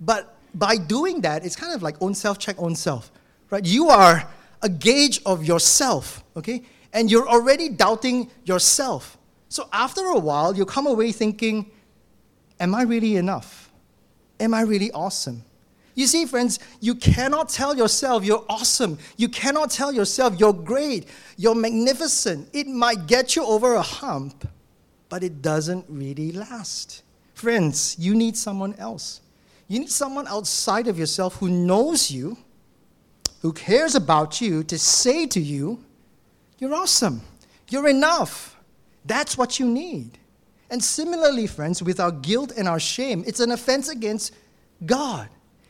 But 0.00 0.36
by 0.54 0.76
doing 0.76 1.22
that, 1.22 1.44
it's 1.44 1.56
kind 1.56 1.74
of 1.74 1.82
like 1.82 2.00
own 2.02 2.14
self 2.14 2.38
check, 2.38 2.56
own 2.58 2.74
self, 2.74 3.10
right? 3.50 3.64
You 3.64 3.88
are 3.88 4.28
a 4.62 4.68
gauge 4.68 5.20
of 5.24 5.44
yourself, 5.44 6.22
okay? 6.36 6.62
And 6.92 7.10
you're 7.10 7.28
already 7.28 7.68
doubting 7.68 8.30
yourself. 8.44 9.16
So 9.48 9.68
after 9.72 10.04
a 10.06 10.18
while, 10.18 10.54
you 10.54 10.64
come 10.64 10.86
away 10.86 11.12
thinking, 11.12 11.70
Am 12.60 12.74
I 12.74 12.82
really 12.82 13.16
enough? 13.16 13.70
Am 14.40 14.52
I 14.52 14.62
really 14.62 14.90
awesome? 14.92 15.44
You 15.98 16.06
see, 16.06 16.26
friends, 16.26 16.60
you 16.78 16.94
cannot 16.94 17.48
tell 17.48 17.76
yourself 17.76 18.24
you're 18.24 18.44
awesome. 18.48 18.98
You 19.16 19.28
cannot 19.28 19.72
tell 19.72 19.92
yourself 19.92 20.38
you're 20.38 20.52
great, 20.52 21.08
you're 21.36 21.56
magnificent. 21.56 22.48
It 22.52 22.68
might 22.68 23.08
get 23.08 23.34
you 23.34 23.44
over 23.44 23.74
a 23.74 23.82
hump, 23.82 24.48
but 25.08 25.24
it 25.24 25.42
doesn't 25.42 25.86
really 25.88 26.30
last. 26.30 27.02
Friends, 27.34 27.96
you 27.98 28.14
need 28.14 28.36
someone 28.36 28.74
else. 28.74 29.22
You 29.66 29.80
need 29.80 29.90
someone 29.90 30.28
outside 30.28 30.86
of 30.86 31.00
yourself 31.00 31.34
who 31.34 31.48
knows 31.48 32.12
you, 32.12 32.38
who 33.42 33.52
cares 33.52 33.96
about 33.96 34.40
you, 34.40 34.62
to 34.62 34.78
say 34.78 35.26
to 35.26 35.40
you, 35.40 35.84
You're 36.60 36.76
awesome. 36.76 37.22
You're 37.70 37.88
enough. 37.88 38.56
That's 39.04 39.36
what 39.36 39.58
you 39.58 39.66
need. 39.66 40.16
And 40.70 40.80
similarly, 40.80 41.48
friends, 41.48 41.82
with 41.82 41.98
our 41.98 42.12
guilt 42.12 42.52
and 42.56 42.68
our 42.68 42.78
shame, 42.78 43.24
it's 43.26 43.40
an 43.40 43.50
offense 43.50 43.88
against 43.88 44.32
God. 44.86 45.28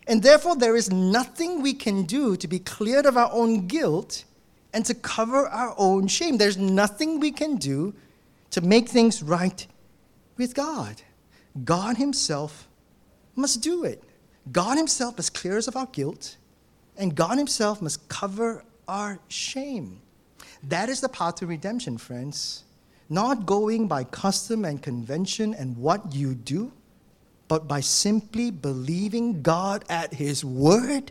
And 0.08 0.22
therefore, 0.22 0.56
there 0.56 0.74
is 0.74 0.90
nothing 0.90 1.60
we 1.60 1.74
can 1.74 2.04
do 2.04 2.34
to 2.36 2.48
be 2.48 2.58
cleared 2.58 3.04
of 3.04 3.18
our 3.18 3.30
own 3.30 3.66
guilt 3.66 4.24
and 4.72 4.84
to 4.86 4.94
cover 4.94 5.46
our 5.46 5.74
own 5.76 6.08
shame. 6.08 6.38
There's 6.38 6.56
nothing 6.56 7.20
we 7.20 7.30
can 7.30 7.56
do 7.56 7.94
to 8.50 8.62
make 8.62 8.88
things 8.88 9.22
right 9.22 9.66
with 10.38 10.54
God. 10.54 11.02
God 11.62 11.98
Himself 11.98 12.68
must 13.36 13.62
do 13.62 13.84
it. 13.84 14.02
God 14.50 14.78
Himself 14.78 15.18
must 15.18 15.34
clear 15.34 15.58
us 15.58 15.68
of 15.68 15.76
our 15.76 15.86
guilt, 15.86 16.38
and 16.96 17.14
God 17.14 17.36
Himself 17.36 17.82
must 17.82 18.08
cover 18.08 18.64
our 18.88 19.18
shame. 19.28 20.00
That 20.62 20.88
is 20.88 21.02
the 21.02 21.08
path 21.10 21.36
to 21.36 21.46
redemption, 21.46 21.98
friends. 21.98 22.64
Not 23.10 23.44
going 23.44 23.88
by 23.88 24.04
custom 24.04 24.64
and 24.64 24.82
convention 24.82 25.54
and 25.54 25.76
what 25.76 26.14
you 26.14 26.34
do, 26.34 26.72
but 27.48 27.66
by 27.66 27.80
simply 27.80 28.50
believing 28.50 29.42
God 29.42 29.84
at 29.88 30.14
His 30.14 30.44
word 30.44 31.10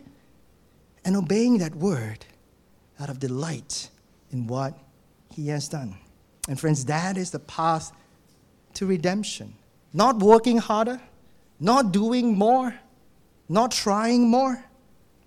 and 1.04 1.16
obeying 1.16 1.58
that 1.58 1.74
word 1.74 2.24
out 3.00 3.10
of 3.10 3.18
delight 3.18 3.90
in 4.30 4.46
what 4.46 4.78
He 5.34 5.48
has 5.48 5.68
done. 5.68 5.98
And, 6.48 6.58
friends, 6.58 6.84
that 6.86 7.16
is 7.16 7.30
the 7.30 7.38
path 7.40 7.92
to 8.74 8.86
redemption. 8.86 9.54
Not 9.92 10.18
working 10.20 10.58
harder, 10.58 11.00
not 11.60 11.92
doing 11.92 12.38
more, 12.38 12.74
not 13.48 13.72
trying 13.72 14.28
more, 14.28 14.64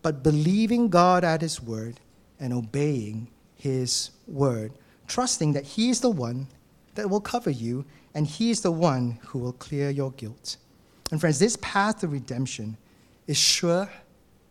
but 0.02 0.24
believing 0.24 0.90
God 0.90 1.24
at 1.24 1.42
His 1.42 1.62
word 1.62 2.00
and 2.40 2.54
obeying 2.54 3.28
His 3.56 4.12
word, 4.28 4.72
trusting 5.08 5.54
that 5.54 5.66
He 5.66 5.90
is 5.90 6.00
the 6.00 6.10
one 6.10 6.48
that 6.96 7.10
will 7.10 7.22
cover 7.22 7.50
you 7.50 7.86
and 8.14 8.28
He 8.28 8.50
is 8.50 8.62
the 8.62 8.72
one 8.72 9.20
who 9.28 9.40
will 9.40 9.54
clear 9.54 9.90
your 9.90 10.12
guilt. 10.12 10.58
And, 11.12 11.20
friends, 11.20 11.40
this 11.40 11.58
path 11.62 12.00
to 12.00 12.08
redemption 12.08 12.78
is 13.28 13.38
sure 13.38 13.90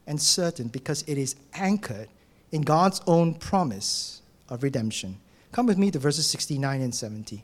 and 0.06 0.20
certain 0.20 0.68
because 0.68 1.02
it 1.06 1.18
is 1.18 1.36
anchored 1.54 2.08
in 2.52 2.62
God's 2.62 3.00
own 3.06 3.34
promise 3.34 4.22
of 4.48 4.62
redemption. 4.62 5.18
Come 5.52 5.66
with 5.66 5.78
me 5.78 5.90
to 5.90 5.98
verses 5.98 6.26
69 6.26 6.80
and 6.80 6.94
70. 6.94 7.42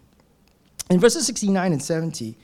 In 0.91 1.01
verses 1.01 1.27
69 1.27 1.73
and 1.73 1.83
70, 1.83 2.37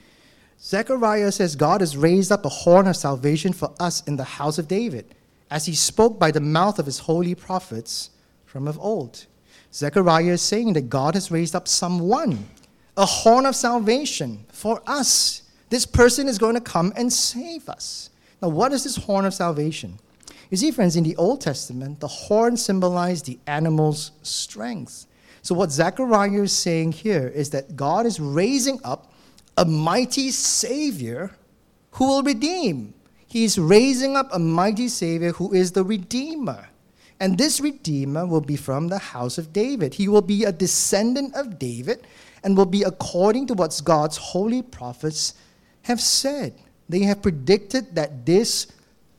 Zechariah 0.61 1.33
says 1.33 1.57
God 1.57 1.81
has 1.81 1.97
raised 1.97 2.33
up 2.33 2.45
a 2.45 2.49
horn 2.49 2.87
of 2.87 2.97
salvation 2.97 3.53
for 3.53 3.73
us 3.79 4.03
in 4.05 4.17
the 4.17 4.25
house 4.25 4.59
of 4.59 4.69
David, 4.69 5.15
as 5.51 5.67
he 5.67 5.75
spoke 5.75 6.19
by 6.19 6.31
the 6.31 6.41
mouth 6.41 6.79
of 6.79 6.87
his 6.87 7.01
holy 7.01 7.35
prophets 7.35 8.11
from 8.47 8.69
of 8.69 8.79
old. 8.79 9.27
Zechariah 9.73 10.33
is 10.33 10.43
saying 10.43 10.75
that 10.75 10.89
God 10.89 11.15
has 11.15 11.31
raised 11.31 11.55
up 11.55 11.67
someone, 11.67 12.47
a 12.97 13.07
horn 13.07 13.47
of 13.47 13.57
salvation 13.57 14.45
for 14.53 14.83
us. 14.87 15.42
This 15.73 15.87
person 15.87 16.29
is 16.29 16.37
going 16.37 16.55
to 16.55 16.61
come 16.61 16.93
and 16.97 17.11
save 17.11 17.67
us. 17.67 18.11
Now, 18.43 18.51
what 18.51 18.75
is 18.75 18.85
this 18.85 18.97
horn 18.97 19.25
of 19.25 19.33
salvation? 19.33 19.99
You 20.51 20.59
see, 20.59 20.71
friends, 20.71 20.97
in 20.97 21.03
the 21.03 21.17
Old 21.17 21.41
Testament, 21.41 21.99
the 21.99 22.09
horn 22.09 22.59
symbolized 22.59 23.25
the 23.25 23.39
animal's 23.47 24.11
strength. 24.23 25.07
So, 25.41 25.55
what 25.55 25.71
Zechariah 25.73 26.43
is 26.43 26.53
saying 26.53 26.93
here 26.93 27.27
is 27.27 27.49
that 27.51 27.75
God 27.75 28.05
is 28.05 28.21
raising 28.21 28.81
up 28.85 29.15
a 29.57 29.65
mighty 29.65 30.31
Savior 30.31 31.31
who 31.93 32.07
will 32.07 32.23
redeem. 32.23 32.93
He's 33.27 33.59
raising 33.59 34.15
up 34.15 34.29
a 34.31 34.39
mighty 34.39 34.89
Savior 34.89 35.33
who 35.33 35.55
is 35.55 35.73
the 35.73 35.85
Redeemer. 35.85 36.69
And 37.19 37.39
this 37.39 37.61
Redeemer 37.61 38.27
will 38.27 38.43
be 38.43 38.57
from 38.57 38.89
the 38.89 38.99
house 38.99 39.39
of 39.39 39.55
David. 39.55 39.95
He 39.95 40.07
will 40.07 40.21
be 40.21 40.45
a 40.45 40.53
descendant 40.53 41.35
of 41.35 41.59
David 41.59 42.07
and 42.45 42.59
will 42.59 42.67
be 42.67 42.83
according 42.83 43.47
to 43.47 43.55
what 43.55 43.81
God's 43.83 44.19
holy 44.19 44.61
prophets 44.61 45.33
have 45.83 46.01
said. 46.01 46.55
They 46.89 47.01
have 47.01 47.23
predicted 47.23 47.95
that 47.95 48.27
this 48.27 48.67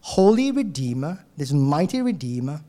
holy 0.02 0.52
Redeemer, 0.52 1.26
this 1.38 1.52
mighty 1.52 2.02
Redeemer, 2.02 2.62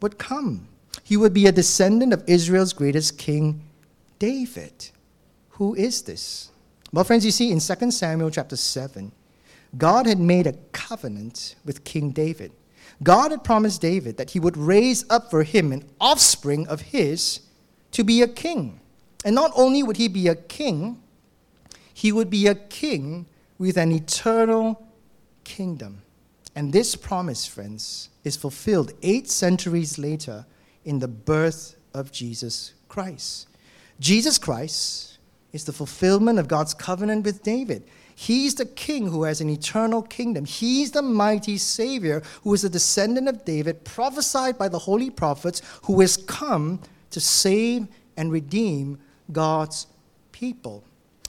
would 0.00 0.18
come. 0.18 0.68
He 1.02 1.16
would 1.16 1.32
be 1.32 1.46
a 1.46 1.52
descendant 1.52 2.12
of 2.12 2.22
Israel's 2.26 2.72
greatest 2.72 3.18
king, 3.18 3.62
David. 4.18 4.90
Who 5.50 5.74
is 5.74 6.02
this? 6.02 6.50
Well, 6.92 7.04
friends, 7.04 7.24
you 7.24 7.30
see 7.30 7.50
in 7.50 7.60
2 7.60 7.90
Samuel 7.90 8.30
chapter 8.30 8.56
7, 8.56 9.12
God 9.78 10.06
had 10.06 10.18
made 10.18 10.46
a 10.46 10.52
covenant 10.72 11.54
with 11.64 11.84
King 11.84 12.10
David. 12.10 12.52
God 13.02 13.30
had 13.30 13.42
promised 13.42 13.80
David 13.80 14.16
that 14.18 14.30
he 14.30 14.40
would 14.40 14.56
raise 14.56 15.04
up 15.10 15.30
for 15.30 15.42
him 15.42 15.72
an 15.72 15.88
offspring 16.00 16.68
of 16.68 16.80
his 16.80 17.40
to 17.92 18.04
be 18.04 18.22
a 18.22 18.28
king. 18.28 18.80
And 19.24 19.34
not 19.34 19.50
only 19.54 19.82
would 19.82 19.96
he 19.96 20.08
be 20.08 20.28
a 20.28 20.34
king, 20.34 21.02
he 21.94 22.12
would 22.12 22.30
be 22.30 22.46
a 22.46 22.54
king 22.54 23.26
with 23.62 23.76
an 23.76 23.92
eternal 23.92 24.88
kingdom. 25.44 26.02
And 26.56 26.72
this 26.72 26.96
promise, 26.96 27.46
friends, 27.46 28.08
is 28.24 28.34
fulfilled 28.34 28.90
eight 29.02 29.30
centuries 29.30 30.00
later 30.00 30.44
in 30.84 30.98
the 30.98 31.06
birth 31.06 31.76
of 31.94 32.10
Jesus 32.10 32.74
Christ. 32.88 33.46
Jesus 34.00 34.36
Christ 34.36 35.18
is 35.52 35.64
the 35.64 35.72
fulfillment 35.72 36.40
of 36.40 36.48
God's 36.48 36.74
covenant 36.74 37.24
with 37.24 37.44
David. 37.44 37.84
He's 38.16 38.56
the 38.56 38.66
king 38.66 39.06
who 39.06 39.22
has 39.22 39.40
an 39.40 39.48
eternal 39.48 40.02
kingdom. 40.02 40.44
He's 40.44 40.90
the 40.90 41.00
mighty 41.00 41.56
Savior 41.56 42.20
who 42.42 42.52
is 42.54 42.64
a 42.64 42.68
descendant 42.68 43.28
of 43.28 43.44
David, 43.44 43.84
prophesied 43.84 44.58
by 44.58 44.66
the 44.66 44.80
holy 44.80 45.08
prophets, 45.08 45.62
who 45.84 46.00
has 46.00 46.16
come 46.16 46.80
to 47.12 47.20
save 47.20 47.86
and 48.16 48.32
redeem 48.32 48.98
God's 49.30 49.86
people. 50.32 50.82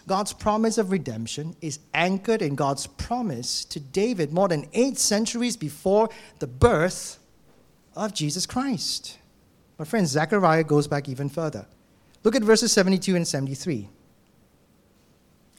God's 0.08 0.34
promise 0.34 0.78
of 0.78 0.92
redemption 0.92 1.56
is 1.62 1.80
anchored 1.94 2.42
in 2.42 2.56
God's 2.56 2.88
promise 2.88 3.64
to 3.66 3.80
David 3.80 4.34
more 4.34 4.48
than 4.48 4.68
eight 4.74 4.98
centuries 4.98 5.56
before 5.56 6.10
the 6.40 6.48
birth 6.48 7.20
of 7.96 8.14
Jesus 8.14 8.46
Christ. 8.46 9.18
My 9.80 9.86
friends, 9.86 10.12
Zechariah 10.12 10.64
goes 10.64 10.88
back 10.88 11.08
even 11.08 11.30
further. 11.30 11.66
Look 12.24 12.36
at 12.36 12.44
verses 12.44 12.72
72 12.72 13.16
and 13.16 13.28
73. 13.28 13.90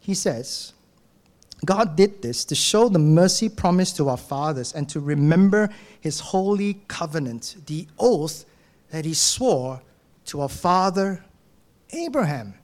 He 0.00 0.14
says, 0.14 0.72
God 1.64 1.96
did 1.96 2.20
this 2.20 2.44
to 2.46 2.54
show 2.54 2.88
the 2.88 2.98
mercy 2.98 3.48
promised 3.48 3.96
to 3.96 4.08
our 4.08 4.16
fathers 4.16 4.72
and 4.72 4.88
to 4.90 5.00
remember 5.00 5.70
his 6.00 6.20
holy 6.20 6.82
covenant, 6.88 7.56
the 7.66 7.86
oath 7.98 8.44
that 8.90 9.04
he 9.04 9.14
swore 9.14 9.80
to 10.26 10.42
our 10.42 10.48
father 10.48 11.24
Abraham. 11.90 12.54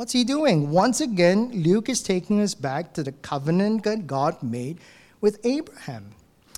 What's 0.00 0.14
he 0.14 0.24
doing? 0.24 0.70
Once 0.70 1.02
again, 1.02 1.50
Luke 1.52 1.90
is 1.90 2.02
taking 2.02 2.40
us 2.40 2.54
back 2.54 2.94
to 2.94 3.02
the 3.02 3.12
covenant 3.12 3.84
that 3.84 4.06
God 4.06 4.42
made 4.42 4.78
with 5.20 5.44
Abraham. 5.44 6.12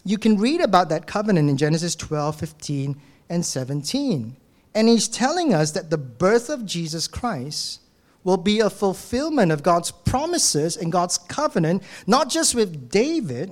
You 0.04 0.16
can 0.16 0.38
read 0.38 0.60
about 0.60 0.90
that 0.90 1.08
covenant 1.08 1.50
in 1.50 1.56
Genesis 1.56 1.96
12, 1.96 2.36
15, 2.36 3.00
and 3.28 3.44
17. 3.44 4.36
And 4.76 4.88
he's 4.88 5.08
telling 5.08 5.52
us 5.52 5.72
that 5.72 5.90
the 5.90 5.98
birth 5.98 6.50
of 6.50 6.64
Jesus 6.64 7.08
Christ 7.08 7.80
will 8.22 8.36
be 8.36 8.60
a 8.60 8.70
fulfillment 8.70 9.50
of 9.50 9.64
God's 9.64 9.90
promises 9.90 10.76
and 10.76 10.92
God's 10.92 11.18
covenant, 11.18 11.82
not 12.06 12.30
just 12.30 12.54
with 12.54 12.90
David, 12.90 13.50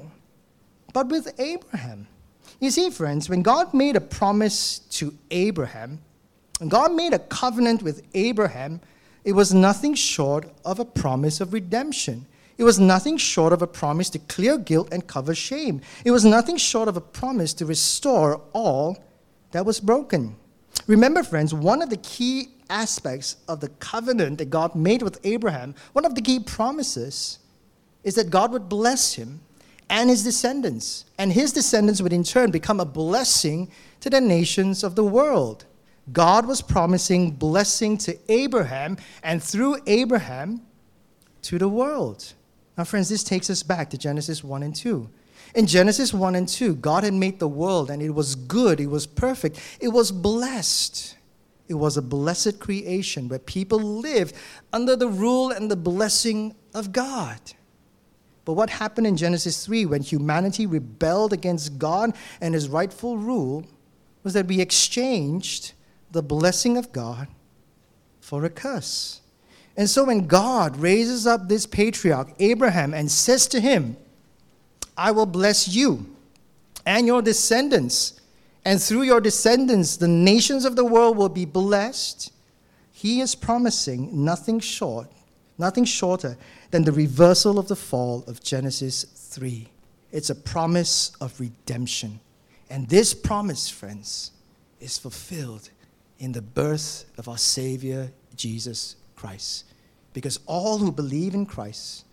but 0.93 1.09
with 1.09 1.35
Abraham. 1.41 2.07
You 2.61 2.71
see, 2.71 2.91
friends, 2.91 3.29
when 3.29 3.43
God 3.43 3.75
made 3.75 3.97
a 3.97 4.01
promise 4.01 4.79
to 4.91 5.19
Abraham, 5.33 5.99
and 6.61 6.71
God 6.71 6.95
made 6.95 7.13
a 7.13 7.19
covenant 7.19 7.83
with 7.83 8.07
Abraham, 8.15 8.81
it 9.25 9.33
was 9.33 9.53
nothing 9.53 9.95
short 9.95 10.51
of 10.65 10.79
a 10.79 10.85
promise 10.85 11.41
of 11.41 11.53
redemption. 11.53 12.27
It 12.59 12.65
was 12.65 12.79
nothing 12.79 13.17
short 13.17 13.53
of 13.53 13.63
a 13.63 13.67
promise 13.67 14.11
to 14.11 14.19
clear 14.19 14.59
guilt 14.59 14.89
and 14.93 15.07
cover 15.07 15.35
shame. 15.35 15.81
It 16.05 16.11
was 16.11 16.25
nothing 16.25 16.57
short 16.57 16.89
of 16.89 16.97
a 16.97 17.01
promise 17.01 17.55
to 17.55 17.67
restore 17.67 18.41
all 18.53 18.99
that 19.53 19.65
was 19.65 19.81
broken. 19.81 20.37
Remember, 20.87 21.23
friends, 21.23 21.55
one 21.55 21.83
of 21.83 21.91
the 21.91 21.97
key 21.99 22.49
aspects 22.69 23.37
of 23.49 23.61
the 23.61 23.69
covenant 23.69 24.39
that 24.39 24.51
God 24.51 24.75
made 24.75 25.03
with 25.03 25.19
Abraham, 25.25 25.75
one 25.93 26.05
of 26.05 26.15
the 26.15 26.23
key 26.23 26.39
promises 26.39 27.39
is 28.05 28.15
that 28.15 28.31
God 28.31 28.53
would 28.53 28.69
bless 28.69 29.15
him 29.15 29.41
and 29.91 30.09
his 30.09 30.23
descendants, 30.23 31.05
and 31.19 31.33
his 31.33 31.53
descendants 31.53 32.01
would 32.01 32.13
in 32.13 32.23
turn 32.23 32.53
become 32.53 32.79
a 32.79 32.85
blessing 32.85 33.69
to 33.99 34.09
the 34.09 34.21
nations 34.21 34.85
of 34.85 34.95
the 34.95 35.05
world. 35.05 35.65
God 36.13 36.47
was 36.47 36.63
promising 36.63 37.33
blessing 37.33 37.99
to 37.99 38.19
Abraham 38.31 38.97
and 39.23 39.43
through 39.43 39.79
Abraham 39.87 40.63
to 41.43 41.59
the 41.59 41.69
world. 41.69 42.35
Now, 42.77 42.85
friends, 42.85 43.09
this 43.09 43.23
takes 43.23 43.51
us 43.51 43.63
back 43.63 43.91
to 43.91 43.99
Genesis 43.99 44.43
1 44.43 44.63
and 44.63 44.75
2. 44.75 45.09
In 45.55 45.67
Genesis 45.67 46.15
1 46.15 46.35
and 46.35 46.49
2, 46.49 46.77
God 46.77 47.05
had 47.05 47.15
made 47.15 47.39
the 47.39 47.49
world 47.49 47.91
and 47.91 48.03
it 48.03 48.11
was 48.11 48.35
good, 48.35 48.81
it 48.81 48.87
was 48.87 49.07
perfect, 49.07 49.61
it 49.81 49.89
was 49.89 50.13
blessed. 50.13 51.17
It 51.69 51.75
was 51.75 51.97
a 51.97 52.03
blessed 52.03 52.59
creation 52.59 53.29
where 53.29 53.39
people 53.39 53.79
lived 53.79 54.35
under 54.73 54.97
the 54.97 55.09
rule 55.09 55.51
and 55.53 55.71
the 55.71 55.77
blessing 55.77 56.55
of 56.75 56.93
God. 56.93 57.39
But 58.45 58.55
what 58.55 58.71
happened 58.71 59.07
in 59.07 59.17
Genesis 59.17 59.65
3 59.67 59.87
when 59.87 60.03
humanity 60.03 60.67
rebelled 60.67 61.33
against 61.33 61.79
God 61.79 62.17
and 62.41 62.55
his 62.55 62.69
rightful 62.69 63.19
rule 63.19 63.65
was 64.25 64.35
that 64.35 64.47
we 64.47 64.61
exchanged 64.61 65.75
the 66.11 66.23
blessing 66.23 66.77
of 66.77 66.93
God 66.93 67.29
for 68.21 68.45
a 68.45 68.51
curse. 68.51 69.21
And 69.77 69.89
so 69.89 70.05
when 70.05 70.27
God 70.27 70.77
raises 70.77 71.27
up 71.27 71.49
this 71.49 71.67
patriarch, 71.67 72.33
Abraham, 72.39 72.93
and 72.93 73.11
says 73.11 73.47
to 73.49 73.61
him, 73.61 73.97
I 74.97 75.11
will 75.13 75.27
bless 75.27 75.69
you 75.69 76.15
and 76.85 77.07
your 77.07 77.23
descendants, 77.23 78.21
and 78.65 78.81
through 78.81 79.03
your 79.03 79.21
descendants, 79.21 79.97
the 79.97 80.09
nations 80.09 80.65
of 80.65 80.77
the 80.77 80.85
world 80.85 81.17
will 81.17 81.29
be 81.29 81.45
blessed, 81.45 82.33
he 82.93 83.21
is 83.21 83.35
promising 83.35 84.25
nothing 84.25 84.61
short, 84.61 85.09
nothing 85.57 85.85
shorter 85.85 86.37
than 86.71 86.85
the 86.85 86.93
reversal 86.93 87.59
of 87.59 87.69
the 87.69 87.77
fall 87.77 88.25
of 88.27 88.43
Genesis 88.43 89.05
3. 89.05 89.69
It's 90.13 90.31
a 90.31 90.35
promise 90.35 91.13
of 91.21 91.39
redemption. 91.41 92.21
And 92.69 92.89
this 92.89 93.15
promise, 93.15 93.69
friends, 93.69 94.33
is 94.81 94.99
fulfilled 94.99 95.71
in 96.21 96.33
the 96.33 96.43
birth 96.43 97.07
of 97.19 97.29
our 97.29 97.39
Savior, 97.39 98.13
Jesus 98.37 98.95
Christ. 99.17 99.65
Because 100.13 100.39
all 100.47 100.79
who 100.79 100.93
believe 100.93 101.35
in 101.35 101.47
Christ, 101.47 102.05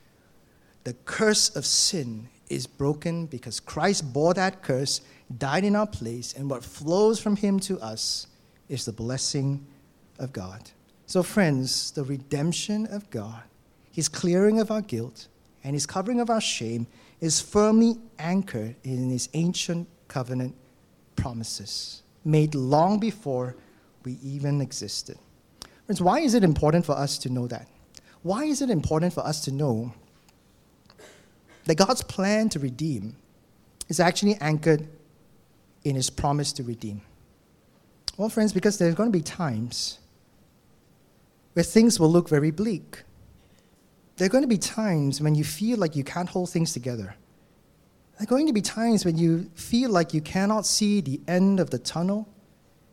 the 0.84 0.94
curse 1.06 1.56
of 1.56 1.66
sin 1.66 2.30
is 2.50 2.66
broken 2.66 3.26
because 3.26 3.60
Christ 3.60 4.14
bore 4.14 4.34
that 4.34 4.64
curse, 4.64 5.02
died 5.38 5.66
in 5.66 5.76
our 5.76 5.86
place, 5.86 6.34
and 6.34 6.50
what 6.50 6.64
flows 6.64 7.20
from 7.20 7.36
him 7.36 7.60
to 7.62 7.80
us 7.80 8.28
is 8.70 8.86
the 8.86 8.94
blessing 8.94 9.68
of 10.18 10.32
God. 10.32 10.72
So, 11.06 11.22
friends, 11.24 11.92
the 11.92 12.04
redemption 12.04 12.88
of 12.88 13.10
God, 13.10 13.42
his 13.92 14.08
clearing 14.08 14.60
of 14.60 14.72
our 14.72 14.82
guilt, 14.82 15.28
and 15.64 15.74
his 15.74 15.86
covering 15.86 16.22
of 16.22 16.30
our 16.30 16.42
shame 16.42 16.88
is 17.20 17.42
firmly 17.42 17.98
anchored 18.20 18.76
in 18.84 19.10
his 19.10 19.28
ancient 19.34 19.90
covenant 20.08 20.56
promises, 21.18 22.04
made 22.24 22.56
long 22.56 23.00
before 23.00 23.56
we 24.08 24.18
even 24.24 24.62
existed. 24.62 25.18
Friends, 25.86 26.02
why 26.02 26.22
is 26.22 26.34
it 26.34 26.42
important 26.42 26.86
for 26.86 26.94
us 26.94 27.18
to 27.18 27.30
know 27.30 27.46
that? 27.48 27.68
Why 28.24 28.46
is 28.46 28.62
it 28.62 28.70
important 28.70 29.14
for 29.14 29.20
us 29.26 29.42
to 29.42 29.52
know 29.52 29.94
that 31.66 31.76
God's 31.76 32.04
plan 32.04 32.48
to 32.50 32.60
redeem 32.60 33.18
is 33.90 34.00
actually 34.00 34.36
anchored 34.36 34.88
in 35.84 35.98
his 35.98 36.10
promise 36.10 36.54
to 36.54 36.64
redeem? 36.64 37.02
Well, 38.16 38.30
friends, 38.30 38.54
because 38.54 38.78
there's 38.78 38.96
going 38.96 39.12
to 39.12 39.18
be 39.18 39.24
times 39.24 40.00
where 41.52 41.64
things 41.64 42.00
will 42.00 42.10
look 42.10 42.30
very 42.30 42.52
bleak. 42.52 43.04
There 44.16 44.26
are 44.28 44.30
going 44.30 44.44
to 44.44 44.48
be 44.48 44.58
times 44.58 45.20
when 45.20 45.36
you 45.36 45.44
feel 45.44 45.78
like 45.78 45.98
you 45.98 46.06
can't 46.06 46.30
hold 46.30 46.50
things 46.50 46.72
together. 46.72 47.16
There 48.18 48.24
are 48.24 48.26
going 48.26 48.48
to 48.48 48.54
be 48.54 48.62
times 48.62 49.04
when 49.04 49.18
you 49.18 49.52
feel 49.54 49.90
like 49.90 50.14
you 50.14 50.22
cannot 50.22 50.66
see 50.66 51.02
the 51.02 51.20
end 51.28 51.60
of 51.60 51.72
the 51.72 51.78
tunnel. 51.78 52.30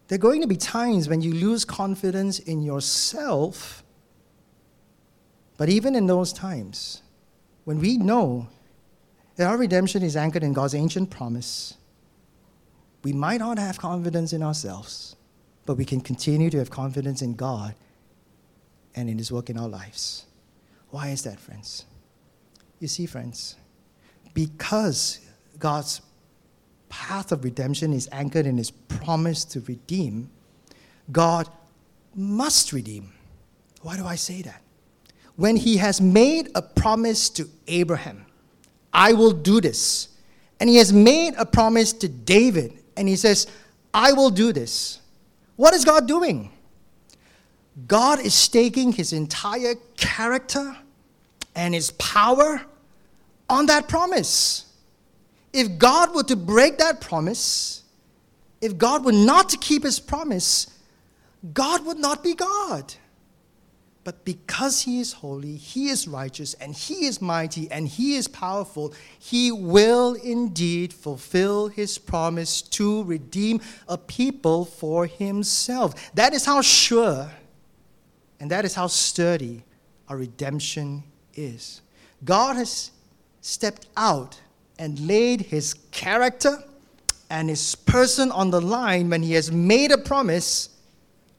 There 0.08 0.16
are 0.16 0.18
going 0.18 0.42
to 0.42 0.46
be 0.46 0.56
times 0.56 1.08
when 1.08 1.22
you 1.22 1.32
lose 1.32 1.64
confidence 1.64 2.38
in 2.38 2.62
yourself. 2.62 3.82
But 5.56 5.68
even 5.68 5.94
in 5.94 6.06
those 6.06 6.32
times, 6.32 7.02
when 7.64 7.78
we 7.78 7.96
know 7.96 8.48
that 9.36 9.48
our 9.48 9.56
redemption 9.56 10.02
is 10.02 10.16
anchored 10.16 10.42
in 10.42 10.52
God's 10.52 10.74
ancient 10.74 11.10
promise, 11.10 11.74
we 13.02 13.12
might 13.12 13.38
not 13.38 13.58
have 13.58 13.78
confidence 13.78 14.32
in 14.32 14.42
ourselves, 14.42 15.16
but 15.66 15.76
we 15.76 15.84
can 15.84 16.00
continue 16.00 16.50
to 16.50 16.58
have 16.58 16.70
confidence 16.70 17.22
in 17.22 17.34
God 17.34 17.74
and 18.94 19.08
in 19.08 19.18
His 19.18 19.32
work 19.32 19.50
in 19.50 19.58
our 19.58 19.68
lives. 19.68 20.26
Why 20.90 21.08
is 21.08 21.22
that, 21.22 21.40
friends? 21.40 21.86
You 22.78 22.88
see, 22.88 23.06
friends, 23.06 23.56
because 24.34 25.20
God's 25.58 26.00
path 26.94 27.33
of 27.33 27.42
redemption 27.42 27.92
is 27.92 28.09
anchored 28.12 28.46
in 28.46 28.57
his 28.57 28.70
promise 28.70 29.44
to 29.44 29.61
redeem, 29.62 30.30
God 31.11 31.48
must 32.14 32.72
redeem. 32.72 33.12
Why 33.83 33.96
do 33.96 34.07
I 34.07 34.14
say 34.14 34.42
that? 34.42 34.62
When 35.35 35.57
he 35.57 35.78
has 35.78 36.00
made 36.00 36.50
a 36.54 36.62
promise 36.62 37.28
to 37.30 37.50
Abraham, 37.66 38.26
I 38.92 39.12
will 39.12 39.33
do 39.33 39.61
this. 39.61 40.09
And 40.61 40.70
he 40.70 40.76
has 40.76 40.92
made 40.92 41.35
a 41.37 41.44
promise 41.44 41.92
to 41.94 42.09
David, 42.09 42.78
and 42.96 43.09
he 43.09 43.16
says, 43.16 43.48
I 43.92 44.12
will 44.12 44.30
do 44.30 44.52
this. 44.52 45.00
What 45.57 45.74
is 45.74 45.85
God 45.85 46.07
doing? 46.07 46.52
God 47.88 48.20
is 48.20 48.35
staking 48.35 48.92
his 48.92 49.12
entire 49.12 49.74
character 49.96 50.76
and 51.57 51.74
his 51.74 51.90
power 51.90 52.62
on 53.50 53.66
that 53.66 53.88
promise. 53.88 54.66
If 55.54 55.78
God 55.78 56.14
were 56.14 56.24
to 56.24 56.36
break 56.36 56.78
that 56.78 57.00
promise, 57.00 57.82
if 58.60 58.76
God 58.76 59.04
were 59.04 59.12
not 59.12 59.48
to 59.50 59.56
keep 59.56 59.84
his 59.84 60.00
promise, 60.00 60.66
God 61.52 61.86
would 61.86 61.98
not 61.98 62.22
be 62.22 62.34
God. 62.34 62.94
But 64.02 64.24
because 64.26 64.82
he 64.82 65.00
is 65.00 65.14
holy, 65.14 65.56
he 65.56 65.88
is 65.88 66.06
righteous, 66.06 66.52
and 66.54 66.74
he 66.74 67.06
is 67.06 67.22
mighty, 67.22 67.70
and 67.70 67.88
he 67.88 68.16
is 68.16 68.28
powerful, 68.28 68.92
he 69.18 69.50
will 69.50 70.12
indeed 70.12 70.92
fulfill 70.92 71.68
his 71.68 71.96
promise 71.96 72.60
to 72.60 73.02
redeem 73.04 73.62
a 73.88 73.96
people 73.96 74.66
for 74.66 75.06
himself. 75.06 76.12
That 76.14 76.34
is 76.34 76.44
how 76.44 76.60
sure 76.60 77.30
and 78.44 78.50
that 78.50 78.66
is 78.66 78.74
how 78.74 78.88
sturdy 78.88 79.64
our 80.06 80.18
redemption 80.18 81.02
is. 81.32 81.80
God 82.24 82.56
has 82.56 82.90
stepped 83.40 83.86
out 83.96 84.38
and 84.78 84.98
laid 85.00 85.42
his 85.42 85.74
character 85.90 86.62
and 87.30 87.48
his 87.48 87.74
person 87.74 88.30
on 88.30 88.50
the 88.50 88.60
line 88.60 89.10
when 89.10 89.22
he 89.22 89.32
has 89.32 89.50
made 89.50 89.90
a 89.90 89.98
promise 89.98 90.68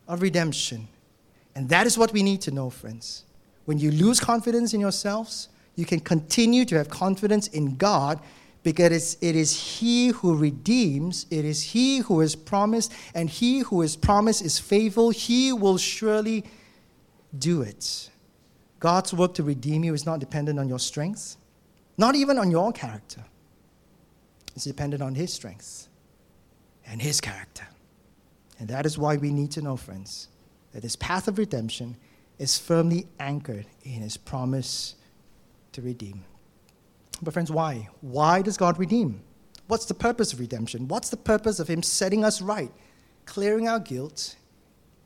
of 0.08 0.22
redemption. 0.22 0.88
And 1.56 1.70
that 1.70 1.88
is 1.88 1.98
what 1.98 2.12
we 2.12 2.24
need 2.24 2.42
to 2.42 2.52
know, 2.52 2.70
friends. 2.70 3.24
When 3.66 3.78
you 3.80 3.92
lose 3.92 4.20
confidence 4.20 4.74
in 4.74 4.80
yourselves, 4.80 5.50
you 5.76 5.86
can 5.86 6.00
continue 6.00 6.66
to 6.66 6.76
have 6.76 6.90
confidence 6.90 7.48
in 7.48 7.76
God 7.76 8.20
because 8.64 9.16
it 9.22 9.36
is 9.36 9.80
He 9.80 10.08
who 10.08 10.36
redeems, 10.36 11.28
it 11.30 11.46
is 11.46 11.62
He 11.62 12.00
who 12.00 12.20
has 12.22 12.36
promised, 12.36 12.92
and 13.14 13.30
He 13.30 13.60
who 13.60 13.82
has 13.82 13.96
promised 13.96 14.44
is 14.44 14.58
faithful. 14.58 15.12
He 15.12 15.54
will 15.54 15.78
surely 15.78 16.44
do 17.38 17.62
it. 17.62 18.10
God's 18.80 19.14
work 19.14 19.36
to 19.36 19.44
redeem 19.44 19.84
you 19.84 19.94
is 19.94 20.06
not 20.06 20.20
dependent 20.20 20.58
on 20.60 20.68
your 20.68 20.80
strength, 20.80 21.38
not 21.98 22.16
even 22.16 22.38
on 22.38 22.52
your 22.52 22.72
character. 22.72 23.24
It's 24.56 24.66
dependent 24.66 25.02
on 25.02 25.16
His 25.16 25.34
strength 25.34 25.88
and 26.86 27.02
His 27.02 27.20
character. 27.22 27.68
And 28.60 28.70
that 28.70 28.86
is 28.86 28.98
why 28.98 29.18
we 29.18 29.32
need 29.32 29.52
to 29.52 29.62
know, 29.62 29.76
friends, 29.76 30.30
that 30.72 30.82
this 30.82 30.96
path 30.96 31.28
of 31.28 31.38
redemption 31.38 31.98
is 32.40 32.58
firmly 32.58 33.08
anchored 33.20 33.66
in 33.84 34.02
his 34.02 34.18
promise 34.18 34.96
to 35.72 35.82
redeem. 35.82 36.24
But, 37.22 37.34
friends, 37.34 37.52
why? 37.52 37.90
Why 38.02 38.42
does 38.42 38.58
God 38.58 38.78
redeem? 38.78 39.22
What's 39.68 39.86
the 39.86 39.94
purpose 39.94 40.34
of 40.34 40.40
redemption? 40.40 40.88
What's 40.88 41.10
the 41.10 41.18
purpose 41.18 41.60
of 41.60 41.68
him 41.68 41.82
setting 41.82 42.24
us 42.24 42.42
right, 42.42 42.72
clearing 43.26 43.68
our 43.68 43.80
guilt, 43.80 44.36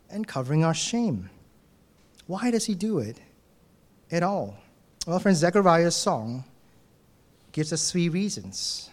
and 0.10 0.28
covering 0.28 0.64
our 0.64 0.74
shame? 0.74 1.30
Why 2.26 2.52
does 2.52 2.66
he 2.66 2.76
do 2.76 3.00
it 3.00 3.20
at 4.12 4.24
all? 4.24 4.58
Well, 5.08 5.20
friends, 5.20 5.40
Zechariah's 5.40 5.96
song 5.96 6.44
gives 7.52 7.74
us 7.74 7.92
three 7.92 8.10
reasons. 8.10 8.90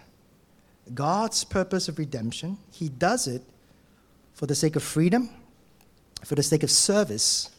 God's 0.95 1.45
purpose 1.45 1.89
of 1.89 1.99
redemption, 1.99 2.59
he 2.71 2.89
does 2.89 3.27
it 3.27 3.43
for 4.35 4.47
the 4.47 4.55
sake 4.55 4.77
of 4.77 4.83
freedom 4.83 5.31
for 6.27 6.35
the 6.35 6.43
sake 6.43 6.65
of 6.65 6.71
service 6.71 7.51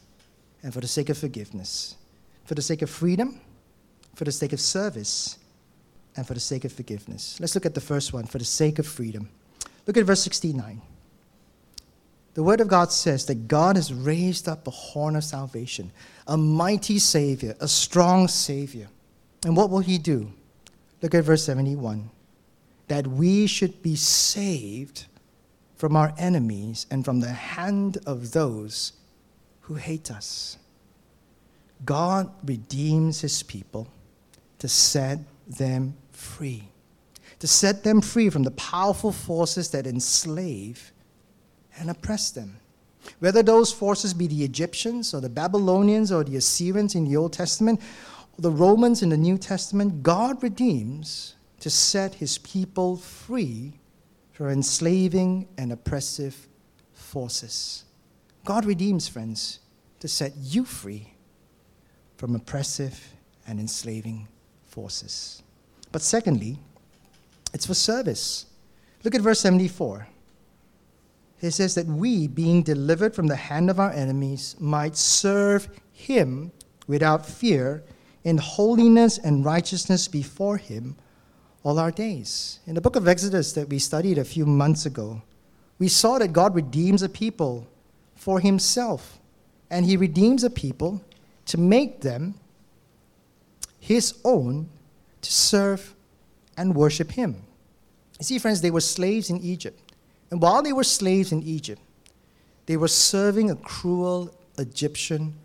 and 0.62 0.74
for 0.74 0.82
the 0.82 0.88
sake 0.88 1.10
of 1.10 1.18
forgiveness. 1.18 1.96
For 2.44 2.54
the 2.54 2.62
sake 2.62 2.82
of 2.82 2.90
freedom, 2.90 3.40
for 4.16 4.26
the 4.26 4.32
sake 4.32 4.54
of 4.54 4.60
service, 4.60 5.38
and 6.16 6.26
for 6.26 6.34
the 6.34 6.40
sake 6.40 6.66
of 6.66 6.74
forgiveness. 6.74 7.40
Let's 7.40 7.56
look 7.56 7.66
at 7.66 7.76
the 7.76 7.82
first 7.82 8.12
one 8.12 8.26
for 8.26 8.40
the 8.40 8.46
sake 8.46 8.80
of 8.80 8.88
freedom. 8.88 9.30
Look 9.86 9.98
at 9.98 10.06
verse 10.06 10.22
69. 10.24 10.82
The 12.34 12.44
Word 12.44 12.60
of 12.60 12.68
God 12.68 12.92
says 12.92 13.26
that 13.28 13.48
God 13.48 13.76
has 13.76 13.94
raised 13.94 14.48
up 14.48 14.68
a 14.68 14.72
horn 14.72 15.16
of 15.16 15.24
salvation, 15.24 15.92
a 16.28 16.38
mighty 16.38 17.00
Savior, 17.00 17.56
a 17.60 17.68
strong 17.68 18.28
Savior. 18.28 18.88
And 19.46 19.56
what 19.56 19.70
will 19.70 19.80
He 19.80 19.98
do? 19.98 20.32
Look 21.02 21.14
at 21.14 21.24
verse 21.24 21.44
71 21.44 22.10
that 22.88 23.06
we 23.06 23.48
should 23.48 23.82
be 23.82 23.96
saved 23.96 25.06
from 25.76 25.96
our 25.96 26.14
enemies 26.18 26.88
and 26.90 27.04
from 27.04 27.20
the 27.20 27.32
hand 27.32 27.98
of 28.06 28.32
those 28.32 28.94
who 29.62 29.76
hate 29.76 30.10
us. 30.10 30.58
God 31.86 32.32
redeems 32.46 33.22
his 33.22 33.44
people 33.44 33.88
to 34.60 34.68
set 34.68 35.20
them 35.48 35.96
free, 36.12 36.64
to 37.40 37.48
set 37.48 37.84
them 37.84 38.02
free 38.02 38.30
from 38.30 38.44
the 38.44 38.52
powerful 38.52 39.12
forces 39.12 39.70
that 39.72 39.86
enslave 39.86 40.92
and 41.78 41.90
oppress 41.90 42.32
them. 42.32 42.58
Whether 43.20 43.44
those 43.44 43.72
forces 43.72 44.14
be 44.14 44.28
the 44.28 44.44
Egyptians 44.44 45.14
or 45.14 45.22
the 45.22 45.30
Babylonians 45.30 46.12
or 46.12 46.24
the 46.24 46.38
Assyrians 46.38 46.96
in 46.96 47.06
the 47.06 47.16
Old 47.16 47.34
Testament, 47.34 47.80
the 48.38 48.52
Romans 48.52 49.02
in 49.02 49.10
the 49.10 49.18
New 49.18 49.38
Testament, 49.38 50.04
God 50.04 50.42
redeems 50.44 51.36
to 51.60 51.70
set 51.70 52.16
his 52.16 52.38
people 52.38 52.98
free 52.98 53.80
from 54.32 54.50
enslaving 54.50 55.48
and 55.58 55.72
oppressive 55.72 56.48
forces. 56.94 57.86
God 58.46 58.66
redeems, 58.66 59.08
friends, 59.08 59.60
to 60.00 60.08
set 60.08 60.34
you 60.38 60.64
free 60.64 61.14
from 62.18 62.36
oppressive 62.36 63.14
and 63.48 63.60
enslaving 63.60 64.28
forces. 64.68 65.42
But 65.92 66.04
secondly, 66.04 66.60
it's 67.54 67.66
for 67.66 67.74
service. 67.74 68.46
Look 69.04 69.16
at 69.16 69.22
verse 69.22 69.40
74. 69.40 70.08
It 71.42 71.52
says 71.52 71.76
that 71.76 71.86
we, 71.86 72.28
being 72.28 72.62
delivered 72.62 73.16
from 73.16 73.28
the 73.28 73.36
hand 73.36 73.70
of 73.70 73.80
our 73.80 73.92
enemies, 73.92 74.56
might 74.60 74.96
serve 74.96 75.70
him 75.92 76.52
without 76.88 77.26
fear 77.26 77.84
in 78.28 78.38
holiness 78.38 79.18
and 79.18 79.46
righteousness 79.46 80.10
before 80.10 80.58
him 80.58 80.98
all 81.64 81.80
our 81.80 81.92
days. 81.92 82.60
In 82.68 82.76
the 82.76 82.82
book 82.82 82.98
of 82.98 83.08
Exodus 83.08 83.54
that 83.54 83.70
we 83.70 83.80
studied 83.80 84.18
a 84.18 84.26
few 84.26 84.46
months 84.46 84.86
ago, 84.86 85.22
we 85.80 85.88
saw 85.88 86.20
that 86.20 86.34
God 86.34 86.54
redeems 86.54 87.02
a 87.02 87.08
people 87.08 87.66
for 88.16 88.42
himself, 88.42 89.18
and 89.70 89.86
he 89.86 89.96
redeems 89.96 90.44
a 90.44 90.50
people 90.50 91.02
to 91.46 91.58
make 91.58 92.02
them 92.02 92.36
his 93.80 94.16
own 94.26 94.68
to 95.22 95.32
serve 95.32 95.96
and 96.58 96.76
worship 96.76 97.12
him. 97.12 97.44
You 98.20 98.26
see, 98.26 98.40
friends, 98.40 98.60
they 98.60 98.72
were 98.72 98.82
slaves 98.82 99.30
in 99.30 99.38
Egypt. 99.38 99.80
And 100.32 100.42
while 100.42 100.62
they 100.62 100.74
were 100.74 100.84
slaves 100.84 101.32
in 101.32 101.44
Egypt, 101.44 101.82
they 102.66 102.76
were 102.76 102.90
serving 102.90 103.50
a 103.50 103.56
cruel 103.56 104.36
Egyptian 104.58 105.36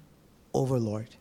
overlord. 0.53 1.15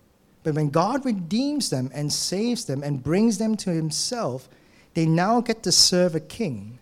But 0.44 0.56
when 0.56 0.70
God 0.70 1.06
redeems 1.06 1.70
them 1.70 1.92
and 1.94 2.12
saves 2.12 2.66
them 2.66 2.82
and 2.84 3.04
brings 3.04 3.38
them 3.38 3.56
to 3.58 3.72
himself, 3.72 4.50
they 4.94 5.06
now 5.06 5.42
get 5.42 5.64
to 5.64 5.72
serve 5.72 6.16
a 6.16 6.20
king 6.20 6.80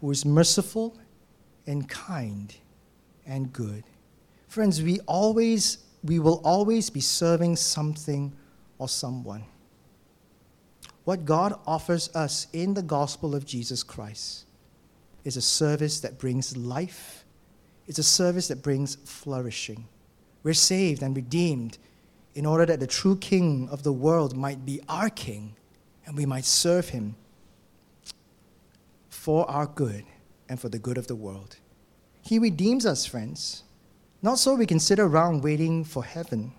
who 0.00 0.10
is 0.10 0.24
merciful 0.24 0.96
and 1.66 1.88
kind 1.88 2.54
and 3.26 3.52
good. 3.52 3.84
Friends, 4.48 4.82
we 4.82 5.00
always 5.00 5.78
we 6.04 6.18
will 6.18 6.40
always 6.44 6.90
be 6.90 7.00
serving 7.00 7.54
something 7.56 8.32
or 8.78 8.88
someone. 8.88 9.44
What 11.04 11.24
God 11.24 11.58
offers 11.66 12.14
us 12.14 12.48
in 12.52 12.74
the 12.74 12.82
gospel 12.82 13.34
of 13.34 13.46
Jesus 13.46 13.82
Christ 13.82 14.44
is 15.24 15.36
a 15.36 15.42
service 15.42 16.00
that 16.00 16.18
brings 16.18 16.56
life. 16.56 17.24
It's 17.86 17.98
a 17.98 18.04
service 18.04 18.48
that 18.48 18.62
brings 18.62 18.96
flourishing. 19.04 19.86
We're 20.42 20.54
saved 20.54 21.02
and 21.02 21.14
redeemed 21.14 21.78
in 22.34 22.46
order 22.46 22.64
that 22.66 22.80
the 22.80 22.86
true 22.86 23.16
king 23.16 23.68
of 23.70 23.82
the 23.82 23.92
world 23.92 24.36
might 24.36 24.64
be 24.64 24.80
our 24.88 25.10
king 25.10 25.54
and 26.06 26.16
we 26.16 26.26
might 26.26 26.44
serve 26.44 26.88
him 26.90 27.14
for 29.08 29.48
our 29.50 29.66
good 29.66 30.04
and 30.48 30.60
for 30.60 30.68
the 30.68 30.78
good 30.78 30.98
of 30.98 31.06
the 31.06 31.14
world. 31.14 31.56
He 32.22 32.38
redeems 32.38 32.86
us, 32.86 33.06
friends, 33.06 33.64
not 34.22 34.38
so 34.38 34.54
we 34.54 34.66
can 34.66 34.78
sit 34.78 34.98
around 34.98 35.42
waiting 35.42 35.84
for 35.84 36.04
heaven. 36.04 36.52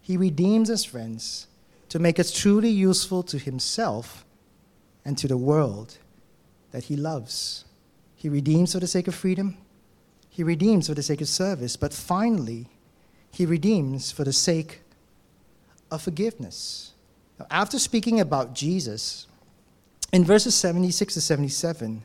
He 0.00 0.16
redeems 0.16 0.70
us, 0.70 0.84
friends, 0.84 1.46
to 1.88 1.98
make 1.98 2.18
us 2.18 2.32
truly 2.32 2.70
useful 2.70 3.22
to 3.24 3.38
Himself 3.38 4.24
and 5.04 5.18
to 5.18 5.28
the 5.28 5.36
world 5.36 5.98
that 6.70 6.84
He 6.84 6.96
loves. 6.96 7.64
He 8.14 8.28
redeems 8.28 8.72
for 8.72 8.80
the 8.80 8.86
sake 8.86 9.08
of 9.08 9.14
freedom, 9.14 9.58
He 10.28 10.42
redeems 10.42 10.88
for 10.88 10.94
the 10.94 11.02
sake 11.02 11.20
of 11.20 11.28
service, 11.28 11.76
but 11.76 11.92
finally, 11.92 12.68
He 13.30 13.46
redeems 13.46 14.12
for 14.12 14.24
the 14.24 14.32
sake 14.32 14.82
of 15.90 16.02
forgiveness. 16.02 16.92
Now, 17.38 17.46
after 17.50 17.78
speaking 17.78 18.20
about 18.20 18.54
Jesus, 18.54 19.26
In 20.12 20.24
verses 20.24 20.56
76 20.56 21.14
to 21.14 21.20
77, 21.20 22.02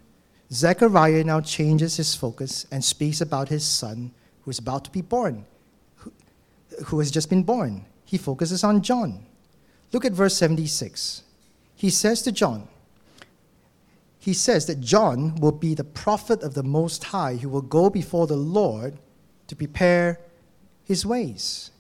Zechariah 0.52 1.24
now 1.24 1.42
changes 1.42 1.98
his 1.98 2.14
focus 2.14 2.68
and 2.72 2.84
speaks 2.84 3.20
about 3.20 3.50
his 3.50 3.66
son 3.66 4.12
who 4.42 4.52
is 4.52 4.60
about 4.60 4.86
to 4.86 4.92
be 4.92 5.02
born, 5.02 5.46
who, 5.96 6.14
who 6.86 7.00
has 7.00 7.10
just 7.10 7.32
been 7.32 7.42
born. 7.42 7.86
He 8.06 8.20
focuses 8.20 8.64
on 8.64 8.84
John. 8.84 9.26
Look 9.92 10.06
at 10.06 10.12
verse 10.12 10.38
76. 10.38 11.24
He 11.76 11.90
says 11.90 12.22
to 12.22 12.32
John, 12.32 12.68
he 14.20 14.34
says 14.34 14.68
that 14.68 14.82
John 14.82 15.36
will 15.36 15.52
be 15.52 15.74
the 15.74 15.84
prophet 15.84 16.44
of 16.44 16.54
the 16.54 16.64
Most 16.64 17.06
High 17.06 17.36
who 17.36 17.50
will 17.50 17.62
go 17.62 17.90
before 17.90 18.28
the 18.28 18.36
Lord 18.36 18.98
to 19.48 19.56
prepare 19.56 20.20
his 20.86 21.06
ways. 21.06 21.72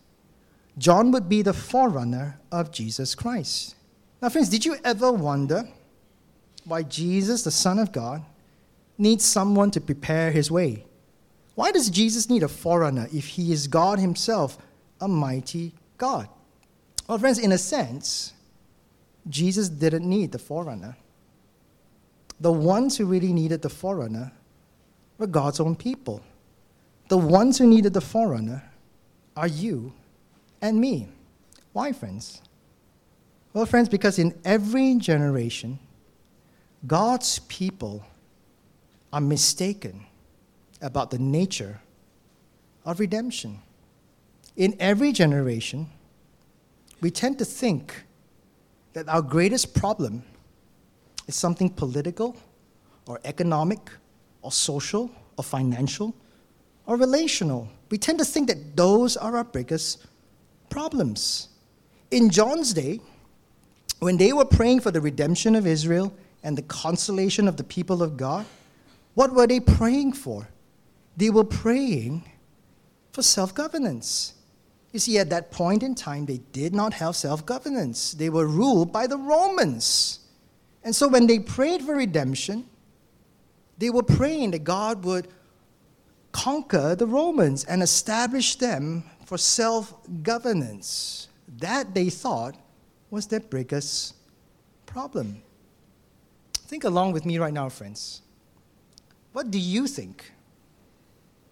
John 0.77 1.11
would 1.11 1.29
be 1.29 1.41
the 1.41 1.53
forerunner 1.53 2.39
of 2.51 2.71
Jesus 2.71 3.15
Christ. 3.15 3.75
Now, 4.21 4.29
friends, 4.29 4.49
did 4.49 4.65
you 4.65 4.75
ever 4.83 5.11
wonder 5.11 5.67
why 6.65 6.83
Jesus, 6.83 7.43
the 7.43 7.51
Son 7.51 7.79
of 7.79 7.91
God, 7.91 8.23
needs 8.97 9.23
someone 9.23 9.71
to 9.71 9.79
prepare 9.79 10.31
his 10.31 10.51
way? 10.51 10.85
Why 11.53 11.71
does 11.71 11.89
Jesus 11.89 12.29
need 12.29 12.43
a 12.43 12.47
forerunner 12.49 13.07
if 13.13 13.25
he 13.25 13.53
is 13.53 13.67
God 13.67 13.99
himself, 13.99 14.57
a 14.99 15.07
mighty 15.07 15.73
God? 15.97 16.27
Well, 17.07 17.19
friends, 17.19 17.39
in 17.39 17.51
a 17.51 17.57
sense, 17.57 18.33
Jesus 19.29 19.69
didn't 19.69 20.07
need 20.07 20.31
the 20.31 20.39
forerunner. 20.39 20.97
The 22.39 22.51
ones 22.51 22.97
who 22.97 23.05
really 23.05 23.31
needed 23.31 23.61
the 23.61 23.69
forerunner 23.69 24.33
were 25.17 25.27
God's 25.27 25.59
own 25.59 25.75
people. 25.75 26.21
The 27.07 27.17
ones 27.17 27.57
who 27.57 27.67
needed 27.67 27.93
the 27.93 28.01
forerunner 28.01 28.63
are 29.36 29.48
you 29.48 29.93
and 30.62 30.80
me. 30.80 31.08
Why, 31.74 31.91
friends? 31.91 32.41
Well, 33.54 33.65
friends, 33.65 33.89
because 33.89 34.19
in 34.19 34.38
every 34.43 34.95
generation, 34.95 35.80
God's 36.86 37.39
people 37.39 38.06
are 39.13 39.21
mistaken 39.21 40.06
about 40.82 41.10
the 41.12 41.19
nature 41.19 41.80
of 42.86 43.00
redemption. 43.00 43.60
In 44.56 44.76
every 44.80 45.12
generation, 45.12 45.88
we 47.02 47.12
tend 47.12 47.39
to 47.39 47.45
think 47.45 48.04
that 48.93 49.08
our 49.10 49.21
greatest 49.21 49.74
problem 49.74 50.24
is 51.28 51.36
something 51.36 51.69
political 51.69 52.36
or 53.08 53.19
economic 53.26 53.89
or 54.41 54.52
social 54.52 55.12
or 55.38 55.43
financial 55.43 56.15
or 56.86 56.98
relational. 56.98 57.69
We 57.89 57.98
tend 57.98 58.19
to 58.19 58.26
think 58.26 58.48
that 58.48 58.76
those 58.76 59.15
are 59.15 59.38
our 59.38 59.43
biggest 59.43 60.06
problems. 60.69 61.50
In 62.12 62.30
John's 62.30 62.74
day, 62.74 63.00
when 64.00 64.17
they 64.17 64.34
were 64.34 64.45
praying 64.45 64.82
for 64.82 64.91
the 64.91 65.02
redemption 65.02 65.56
of 65.56 65.65
Israel 65.65 66.13
and 66.43 66.58
the 66.58 66.63
consolation 66.63 67.48
of 67.48 67.58
the 67.58 67.63
people 67.63 68.04
of 68.04 68.17
God, 68.17 68.45
what 69.13 69.34
were 69.34 69.48
they 69.48 69.60
praying 69.60 70.13
for? 70.13 70.48
They 71.17 71.30
were 71.30 71.43
praying 71.43 72.30
for 73.12 73.21
self 73.21 73.54
governance. 73.56 74.34
You 74.91 75.00
see, 75.00 75.17
at 75.17 75.30
that 75.30 75.52
point 75.52 75.84
in 75.84 75.95
time, 75.95 76.26
they 76.26 76.39
did 76.52 76.74
not 76.74 76.93
have 76.93 77.15
self 77.15 77.45
governance, 77.45 78.13
they 78.13 78.30
were 78.30 78.48
ruled 78.48 78.91
by 78.91 79.08
the 79.08 79.17
Romans. 79.17 80.19
And 80.84 80.95
so 80.95 81.08
when 81.08 81.26
they 81.26 81.39
prayed 81.39 81.82
for 81.82 81.95
redemption, 81.95 82.65
they 83.78 83.89
were 83.89 84.04
praying 84.04 84.52
that 84.52 84.63
God 84.63 85.04
would 85.04 85.28
conquer 86.36 86.95
the 86.95 87.08
Romans 87.08 87.63
and 87.63 87.82
establish 87.82 88.58
them 88.58 89.04
for 89.26 89.38
self 89.38 89.93
governance. 90.21 91.30
That 91.60 91.95
they 91.95 92.10
thought 92.10 92.56
was 93.10 93.28
their 93.28 93.39
biggest 93.39 94.15
problem. 94.86 95.41
Think 96.67 96.84
along 96.84 97.13
with 97.13 97.26
me 97.26 97.38
right 97.38 97.54
now, 97.54 97.69
friends. 97.69 98.21
What 99.32 99.50
do 99.50 99.58
you 99.58 99.88
think 99.88 100.34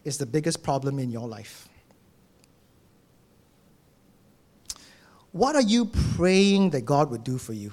is 0.03 0.17
the 0.17 0.25
biggest 0.25 0.61
problem 0.63 0.99
in 0.99 1.09
your 1.09 1.27
life? 1.29 1.69
What 5.31 5.55
are 5.55 5.61
you 5.61 5.85
praying 6.15 6.71
that 6.71 6.81
God 6.81 7.09
would 7.09 7.23
do 7.23 7.37
for 7.37 7.53
you? 7.53 7.71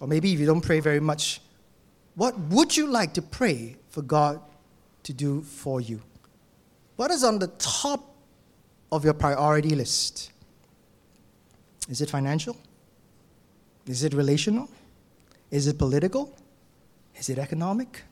Or 0.00 0.06
maybe 0.06 0.32
if 0.34 0.40
you 0.40 0.46
don't 0.46 0.60
pray 0.60 0.80
very 0.80 1.00
much, 1.00 1.40
what 2.16 2.38
would 2.38 2.76
you 2.76 2.86
like 2.86 3.14
to 3.14 3.22
pray 3.22 3.76
for 3.88 4.02
God 4.02 4.40
to 5.04 5.12
do 5.14 5.40
for 5.42 5.80
you? 5.80 6.02
What 6.96 7.10
is 7.10 7.24
on 7.24 7.38
the 7.38 7.48
top 7.58 8.14
of 8.92 9.04
your 9.04 9.14
priority 9.14 9.74
list? 9.74 10.30
Is 11.88 12.00
it 12.00 12.10
financial? 12.10 12.56
Is 13.86 14.04
it 14.04 14.14
relational? 14.14 14.68
Is 15.50 15.66
it 15.66 15.78
political? 15.78 16.34
Is 17.16 17.28
it 17.28 17.38
economic? 17.38 18.02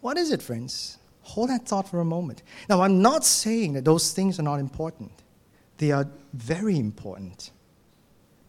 What 0.00 0.18
is 0.18 0.32
it, 0.32 0.42
friends? 0.42 0.98
Hold 1.22 1.48
that 1.50 1.66
thought 1.66 1.88
for 1.88 2.00
a 2.00 2.04
moment. 2.04 2.42
Now, 2.68 2.82
I'm 2.82 3.00
not 3.00 3.24
saying 3.24 3.72
that 3.74 3.84
those 3.84 4.12
things 4.12 4.38
are 4.38 4.42
not 4.42 4.60
important, 4.60 5.10
they 5.78 5.90
are 5.90 6.06
very 6.34 6.78
important. 6.78 7.50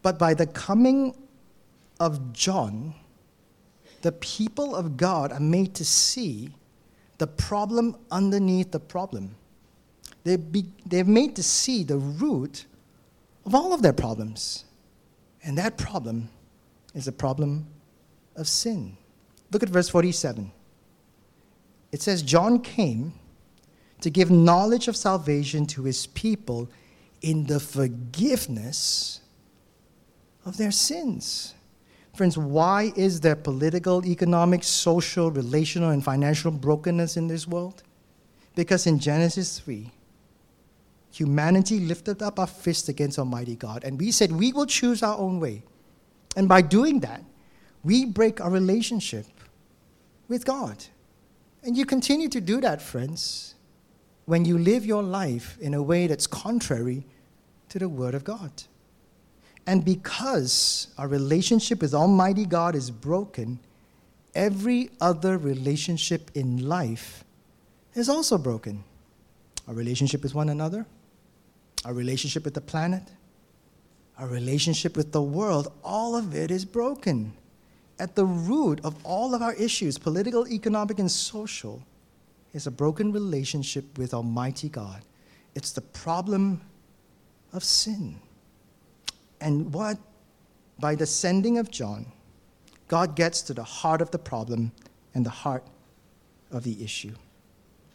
But 0.02 0.18
by 0.18 0.34
the 0.34 0.46
coming 0.46 1.16
of 1.98 2.32
John, 2.32 2.94
the 4.02 4.12
people 4.12 4.76
of 4.76 4.96
God 4.96 5.32
are 5.32 5.40
made 5.40 5.74
to 5.76 5.84
see 5.84 6.54
the 7.18 7.26
problem 7.26 7.96
underneath 8.10 8.70
the 8.70 8.80
problem. 8.80 9.34
They 10.24 10.36
be, 10.36 10.66
they're 10.84 11.04
made 11.04 11.36
to 11.36 11.42
see 11.42 11.84
the 11.84 11.98
root 11.98 12.66
of 13.44 13.54
all 13.54 13.72
of 13.72 13.82
their 13.82 13.92
problems. 13.92 14.64
And 15.42 15.56
that 15.58 15.78
problem 15.78 16.28
is 16.94 17.06
a 17.06 17.12
problem 17.12 17.66
of 18.34 18.48
sin. 18.48 18.96
Look 19.52 19.62
at 19.62 19.68
verse 19.68 19.88
47. 19.88 20.50
It 21.92 22.02
says, 22.02 22.22
John 22.22 22.60
came 22.60 23.14
to 24.00 24.10
give 24.10 24.30
knowledge 24.30 24.88
of 24.88 24.96
salvation 24.96 25.66
to 25.66 25.84
his 25.84 26.06
people 26.08 26.68
in 27.22 27.46
the 27.46 27.60
forgiveness 27.60 29.20
of 30.44 30.56
their 30.56 30.70
sins. 30.70 31.54
Friends, 32.16 32.38
why 32.38 32.92
is 32.96 33.20
there 33.20 33.36
political, 33.36 34.04
economic, 34.06 34.64
social, 34.64 35.30
relational, 35.30 35.90
and 35.90 36.02
financial 36.02 36.50
brokenness 36.50 37.18
in 37.18 37.28
this 37.28 37.46
world? 37.46 37.82
Because 38.54 38.86
in 38.86 38.98
Genesis 38.98 39.58
3, 39.58 39.90
humanity 41.12 41.78
lifted 41.80 42.22
up 42.22 42.38
our 42.38 42.46
fist 42.46 42.88
against 42.88 43.18
Almighty 43.18 43.54
God, 43.54 43.84
and 43.84 44.00
we 44.00 44.10
said 44.10 44.32
we 44.32 44.50
will 44.54 44.64
choose 44.64 45.02
our 45.02 45.18
own 45.18 45.40
way. 45.40 45.62
And 46.36 46.48
by 46.48 46.62
doing 46.62 47.00
that, 47.00 47.22
we 47.84 48.06
break 48.06 48.40
our 48.40 48.50
relationship 48.50 49.26
with 50.26 50.46
God. 50.46 50.84
And 51.62 51.76
you 51.76 51.84
continue 51.84 52.28
to 52.30 52.40
do 52.40 52.62
that, 52.62 52.80
friends, 52.80 53.56
when 54.24 54.46
you 54.46 54.56
live 54.56 54.86
your 54.86 55.02
life 55.02 55.58
in 55.60 55.74
a 55.74 55.82
way 55.82 56.06
that's 56.06 56.26
contrary 56.26 57.04
to 57.68 57.78
the 57.78 57.90
Word 57.90 58.14
of 58.14 58.24
God. 58.24 58.50
And 59.66 59.84
because 59.84 60.88
our 60.96 61.08
relationship 61.08 61.80
with 61.82 61.92
Almighty 61.92 62.46
God 62.46 62.74
is 62.74 62.90
broken, 62.90 63.58
every 64.34 64.90
other 65.00 65.38
relationship 65.38 66.30
in 66.34 66.68
life 66.68 67.24
is 67.94 68.08
also 68.08 68.38
broken. 68.38 68.84
Our 69.66 69.74
relationship 69.74 70.22
with 70.22 70.34
one 70.34 70.48
another, 70.48 70.86
our 71.84 71.92
relationship 71.92 72.44
with 72.44 72.54
the 72.54 72.60
planet, 72.60 73.02
our 74.18 74.28
relationship 74.28 74.96
with 74.96 75.10
the 75.12 75.22
world, 75.22 75.72
all 75.82 76.14
of 76.14 76.34
it 76.34 76.50
is 76.50 76.64
broken. 76.64 77.32
At 77.98 78.14
the 78.14 78.24
root 78.24 78.80
of 78.84 78.94
all 79.04 79.34
of 79.34 79.42
our 79.42 79.54
issues, 79.54 79.98
political, 79.98 80.46
economic, 80.48 80.98
and 80.98 81.10
social, 81.10 81.82
is 82.52 82.66
a 82.66 82.70
broken 82.70 83.12
relationship 83.12 83.98
with 83.98 84.14
Almighty 84.14 84.68
God. 84.68 85.02
It's 85.54 85.72
the 85.72 85.80
problem 85.80 86.60
of 87.52 87.64
sin. 87.64 88.20
And 89.40 89.72
what? 89.72 89.98
By 90.78 90.94
the 90.94 91.06
sending 91.06 91.58
of 91.58 91.70
John, 91.70 92.12
God 92.88 93.16
gets 93.16 93.42
to 93.42 93.54
the 93.54 93.64
heart 93.64 94.00
of 94.00 94.10
the 94.10 94.18
problem 94.18 94.72
and 95.14 95.24
the 95.24 95.30
heart 95.30 95.64
of 96.50 96.64
the 96.64 96.84
issue. 96.84 97.14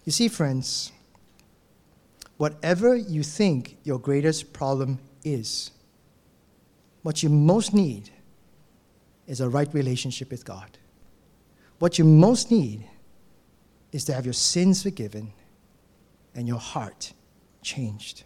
You 0.03 0.11
see, 0.11 0.27
friends, 0.27 0.91
whatever 2.37 2.95
you 2.95 3.23
think 3.23 3.77
your 3.83 3.99
greatest 3.99 4.51
problem 4.51 4.99
is, 5.23 5.71
what 7.03 7.21
you 7.21 7.29
most 7.29 7.73
need 7.73 8.09
is 9.27 9.41
a 9.41 9.49
right 9.49 9.71
relationship 9.73 10.31
with 10.31 10.43
God. 10.43 10.77
What 11.79 11.97
you 11.97 12.05
most 12.05 12.51
need 12.51 12.87
is 13.91 14.05
to 14.05 14.13
have 14.13 14.25
your 14.25 14.33
sins 14.33 14.83
forgiven 14.83 15.33
and 16.35 16.47
your 16.47 16.59
heart 16.59 17.13
changed. 17.61 18.23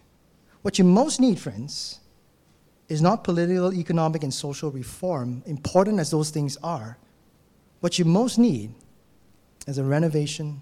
What 0.61 0.79
you 0.79 0.85
most 0.85 1.19
need, 1.19 1.39
friends, 1.39 1.99
is 2.87 3.01
not 3.01 3.23
political, 3.23 3.73
economic, 3.73 4.23
and 4.23 4.33
social 4.33 4.71
reform, 4.71 5.43
important 5.45 5.99
as 5.99 6.11
those 6.11 6.29
things 6.29 6.57
are. 6.63 6.97
What 7.79 7.97
you 7.97 8.05
most 8.05 8.37
need 8.37 8.73
is 9.67 9.77
a 9.77 9.83
renovation 9.83 10.61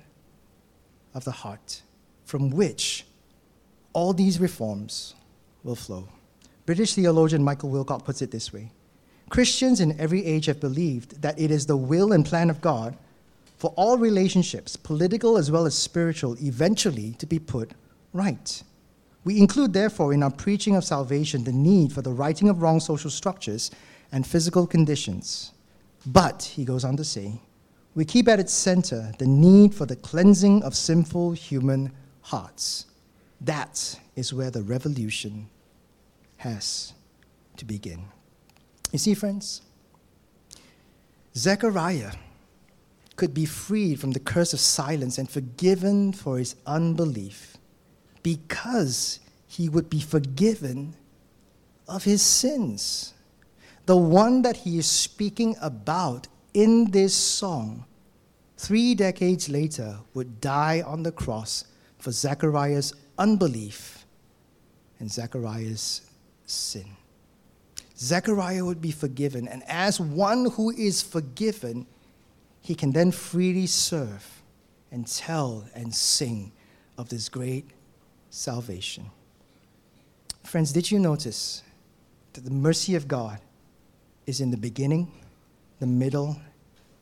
of 1.13 1.23
the 1.25 1.31
heart 1.31 1.81
from 2.25 2.49
which 2.49 3.05
all 3.91 4.13
these 4.13 4.39
reforms 4.39 5.15
will 5.63 5.75
flow. 5.75 6.07
British 6.65 6.93
theologian 6.95 7.43
Michael 7.43 7.69
Wilcock 7.69 8.05
puts 8.05 8.21
it 8.21 8.31
this 8.31 8.53
way 8.53 8.71
Christians 9.29 9.79
in 9.79 9.99
every 9.99 10.25
age 10.25 10.45
have 10.45 10.59
believed 10.59 11.21
that 11.21 11.39
it 11.39 11.51
is 11.51 11.65
the 11.65 11.77
will 11.77 12.13
and 12.13 12.25
plan 12.25 12.49
of 12.49 12.61
God 12.61 12.95
for 13.57 13.73
all 13.77 13.97
relationships, 13.97 14.75
political 14.75 15.37
as 15.37 15.49
well 15.49 15.65
as 15.65 15.77
spiritual, 15.77 16.35
eventually 16.41 17.13
to 17.13 17.25
be 17.25 17.39
put 17.39 17.71
right. 18.11 18.61
We 19.23 19.39
include, 19.39 19.73
therefore, 19.73 20.13
in 20.13 20.21
our 20.21 20.31
preaching 20.31 20.75
of 20.75 20.83
salvation 20.83 21.43
the 21.43 21.51
need 21.51 21.93
for 21.93 22.01
the 22.01 22.11
righting 22.11 22.49
of 22.49 22.61
wrong 22.61 22.79
social 22.79 23.09
structures 23.09 23.71
and 24.11 24.27
physical 24.27 24.67
conditions. 24.67 25.51
But, 26.05 26.43
he 26.43 26.65
goes 26.65 26.83
on 26.83 26.97
to 26.97 27.03
say, 27.03 27.39
we 27.95 28.05
keep 28.05 28.27
at 28.27 28.39
its 28.39 28.51
center 28.51 29.13
the 29.19 29.25
need 29.25 29.73
for 29.73 29.85
the 29.85 29.95
cleansing 29.95 30.63
of 30.63 30.75
sinful 30.75 31.33
human 31.33 31.91
hearts. 32.21 32.87
That 33.39 33.99
is 34.15 34.33
where 34.33 34.51
the 34.51 34.63
revolution 34.63 35.47
has 36.37 36.93
to 37.57 37.65
begin. 37.65 38.05
You 38.91 38.99
see, 38.99 39.13
friends, 39.13 39.61
Zechariah 41.35 42.13
could 43.15 43.33
be 43.33 43.45
freed 43.45 43.99
from 43.99 44.11
the 44.11 44.19
curse 44.19 44.53
of 44.53 44.59
silence 44.59 45.17
and 45.17 45.29
forgiven 45.29 46.13
for 46.13 46.39
his 46.39 46.55
unbelief 46.65 47.52
because 48.23 49.19
he 49.45 49.69
would 49.69 49.89
be 49.89 49.99
forgiven 49.99 50.95
of 51.87 52.05
his 52.05 52.21
sins. 52.21 53.13
The 53.85 53.97
one 53.97 54.41
that 54.41 54.57
he 54.57 54.77
is 54.77 54.87
speaking 54.87 55.55
about 55.61 56.27
in 56.53 56.91
this 56.91 57.13
song, 57.13 57.85
three 58.57 58.95
decades 58.95 59.49
later, 59.49 59.99
would 60.13 60.39
die 60.39 60.81
on 60.81 61.03
the 61.03 61.11
cross 61.11 61.65
for 61.99 62.11
Zechariah's 62.11 62.93
unbelief 63.17 64.05
and 64.99 65.11
Zechariah's 65.11 66.01
sin. 66.45 66.95
Zechariah 67.97 68.65
would 68.65 68.81
be 68.81 68.91
forgiven, 68.91 69.47
and 69.47 69.63
as 69.67 69.99
one 69.99 70.51
who 70.51 70.71
is 70.71 71.01
forgiven, 71.01 71.85
he 72.61 72.73
can 72.73 72.91
then 72.91 73.11
freely 73.11 73.67
serve 73.67 74.41
and 74.91 75.05
tell 75.05 75.65
and 75.75 75.93
sing 75.93 76.51
of 76.97 77.09
this 77.09 77.29
great 77.29 77.69
salvation. 78.33 79.05
Friends, 80.43 80.73
did 80.73 80.89
you 80.89 80.97
notice 80.97 81.61
that 82.33 82.43
the 82.43 82.51
mercy 82.51 82.95
of 82.95 83.07
God 83.07 83.39
is 84.25 84.41
in 84.41 84.49
the 84.49 84.57
beginning, 84.57 85.11
the 85.79 85.85
middle, 85.85 86.37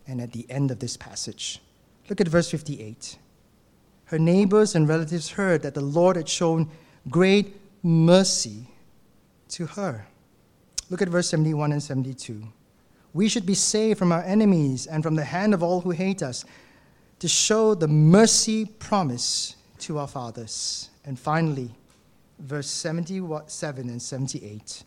and 0.08 0.20
at 0.20 0.34
the 0.34 0.46
end 0.50 0.72
of 0.72 0.80
this 0.80 0.98
passage? 0.98 1.62
Look 2.10 2.20
at 2.20 2.28
verse 2.28 2.52
58. 2.52 3.18
Her 4.06 4.20
neighbors 4.20 4.76
and 4.76 4.90
relatives 4.90 5.32
heard 5.32 5.62
that 5.62 5.74
the 5.74 5.82
Lord 5.82 6.18
had 6.18 6.28
shown 6.28 6.70
great 7.10 7.56
mercy 7.82 8.68
to 9.50 9.68
her. 9.68 10.06
Look 10.90 11.02
at 11.02 11.08
verse 11.08 11.30
71 11.30 11.72
and 11.72 11.82
72. 11.82 12.44
We 13.14 13.30
should 13.30 13.46
be 13.46 13.54
saved 13.54 14.00
from 14.00 14.12
our 14.12 14.24
enemies 14.24 14.86
and 14.86 15.02
from 15.02 15.16
the 15.16 15.24
hand 15.24 15.54
of 15.54 15.64
all 15.64 15.80
who 15.80 15.92
hate 15.92 16.22
us, 16.22 16.44
to 17.20 17.30
show 17.30 17.74
the 17.74 17.88
mercy 17.88 18.66
promise 18.66 19.56
to 19.80 19.98
our 19.98 20.08
fathers. 20.08 20.91
And 21.06 21.20
finally, 21.20 21.72
verse 22.40 22.70
77 22.70 23.90
and 23.90 24.02
78. 24.02 24.84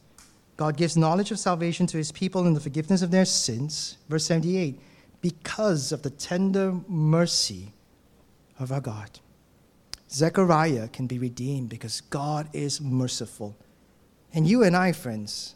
God 0.56 0.76
gives 0.76 0.96
knowledge 0.96 1.30
of 1.30 1.38
salvation 1.38 1.86
to 1.88 1.96
his 1.96 2.12
people 2.12 2.46
and 2.46 2.54
the 2.54 2.60
forgiveness 2.60 3.02
of 3.02 3.10
their 3.10 3.24
sins. 3.24 3.98
Verse 4.08 4.24
78 4.24 4.80
because 5.24 5.90
of 5.90 6.02
the 6.02 6.10
tender 6.10 6.74
mercy 6.86 7.72
of 8.58 8.70
our 8.70 8.80
God. 8.82 9.08
Zechariah 10.10 10.88
can 10.88 11.06
be 11.06 11.18
redeemed 11.18 11.70
because 11.70 12.02
God 12.02 12.46
is 12.52 12.78
merciful. 12.78 13.56
And 14.34 14.46
you 14.46 14.64
and 14.64 14.76
I, 14.76 14.92
friends, 14.92 15.54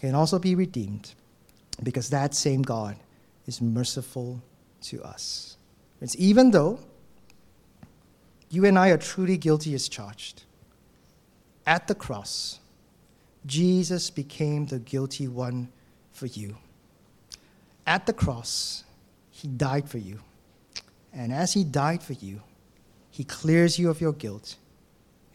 can 0.00 0.14
also 0.14 0.38
be 0.38 0.54
redeemed 0.54 1.12
because 1.82 2.08
that 2.08 2.34
same 2.34 2.62
God 2.62 2.96
is 3.46 3.60
merciful 3.60 4.42
to 4.84 5.02
us. 5.02 5.58
It's 6.00 6.16
even 6.16 6.50
though 6.50 6.80
you 8.56 8.64
and 8.64 8.78
I 8.78 8.88
are 8.88 8.96
truly 8.96 9.36
guilty 9.36 9.74
as 9.74 9.86
charged, 9.86 10.44
at 11.66 11.88
the 11.88 11.94
cross, 11.94 12.58
Jesus 13.44 14.08
became 14.08 14.64
the 14.64 14.78
guilty 14.78 15.28
one 15.28 15.68
for 16.10 16.24
you. 16.24 16.56
At 17.86 18.06
the 18.06 18.14
cross, 18.14 18.84
he 19.30 19.46
died 19.46 19.90
for 19.90 19.98
you. 19.98 20.20
And 21.12 21.34
as 21.34 21.52
he 21.52 21.64
died 21.64 22.02
for 22.02 22.14
you, 22.14 22.40
he 23.10 23.24
clears 23.24 23.78
you 23.78 23.90
of 23.90 24.00
your 24.00 24.14
guilt 24.14 24.56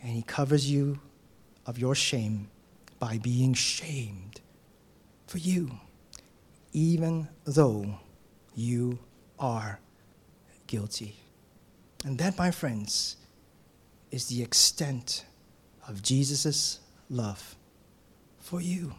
and 0.01 0.11
he 0.13 0.23
covers 0.23 0.71
you 0.71 0.99
of 1.67 1.77
your 1.77 1.93
shame 1.93 2.49
by 2.97 3.19
being 3.19 3.53
shamed 3.53 4.41
for 5.27 5.37
you 5.37 5.69
even 6.73 7.27
though 7.45 7.99
you 8.55 8.97
are 9.37 9.79
guilty. 10.65 11.20
And 12.03 12.17
that, 12.17 12.37
my 12.37 12.51
friends, 12.51 13.17
is 14.09 14.27
the 14.27 14.41
extent 14.41 15.25
of 15.87 16.01
Jesus' 16.01 16.79
love 17.09 17.55
for 18.39 18.61
you. 18.61 18.93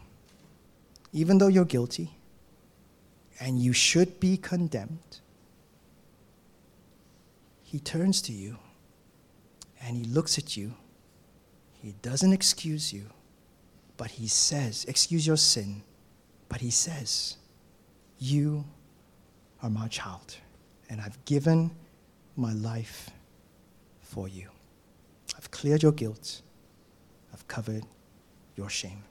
Even 1.11 1.37
though 1.37 1.47
you're 1.47 1.65
guilty 1.65 2.11
and 3.39 3.59
you 3.59 3.73
should 3.73 4.19
be 4.19 4.37
condemned, 4.37 5.19
He 7.63 7.79
turns 7.79 8.21
to 8.23 8.31
you 8.31 8.57
and 9.81 9.97
He 9.97 10.05
looks 10.05 10.37
at 10.37 10.55
you. 10.55 10.73
He 11.81 11.93
doesn't 12.01 12.31
excuse 12.31 12.93
you, 12.93 13.05
but 13.97 14.11
He 14.11 14.27
says, 14.27 14.85
Excuse 14.85 15.27
your 15.27 15.37
sin, 15.37 15.83
but 16.47 16.61
He 16.61 16.71
says, 16.71 17.37
you 18.23 18.63
are 19.61 19.69
my 19.69 19.89
child, 19.89 20.37
and 20.89 21.01
I've 21.01 21.23
given 21.25 21.71
my 22.35 22.53
life 22.53 23.09
for 24.01 24.27
you. 24.27 24.49
I've 25.37 25.51
cleared 25.51 25.83
your 25.83 25.91
guilt, 25.91 26.41
I've 27.33 27.47
covered 27.47 27.85
your 28.55 28.69
shame. 28.69 29.03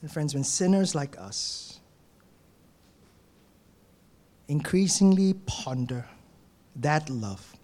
And, 0.00 0.10
friends, 0.10 0.34
when 0.34 0.44
sinners 0.44 0.94
like 0.94 1.18
us 1.18 1.80
increasingly 4.48 5.34
ponder 5.46 6.04
that 6.76 7.08
love, 7.08 7.56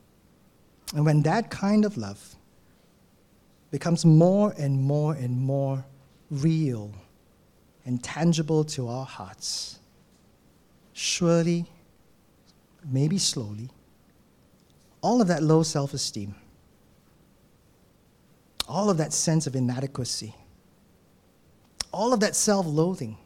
and 0.94 1.04
when 1.04 1.22
that 1.22 1.50
kind 1.50 1.84
of 1.84 1.96
love 1.96 2.36
becomes 3.70 4.04
more 4.04 4.54
and 4.56 4.80
more 4.80 5.14
and 5.14 5.38
more 5.38 5.84
real 6.30 6.92
and 7.84 8.02
tangible 8.02 8.64
to 8.64 8.88
our 8.88 9.04
hearts. 9.04 9.78
Surely, 10.92 11.64
maybe 12.84 13.18
slowly, 13.18 13.70
all 15.00 15.20
of 15.20 15.28
that 15.28 15.42
low 15.42 15.62
self 15.62 15.94
esteem, 15.94 16.34
all 18.68 18.90
of 18.90 18.96
that 18.98 19.12
sense 19.12 19.46
of 19.46 19.54
inadequacy, 19.54 20.34
all 21.92 22.12
of 22.12 22.20
that 22.20 22.36
self 22.36 22.66
loathing, 22.66 23.16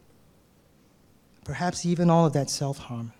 perhaps 1.43 1.85
even 1.85 2.09
all 2.09 2.25
of 2.25 2.33
that 2.33 2.49
self 2.49 2.77
harm, 2.77 3.13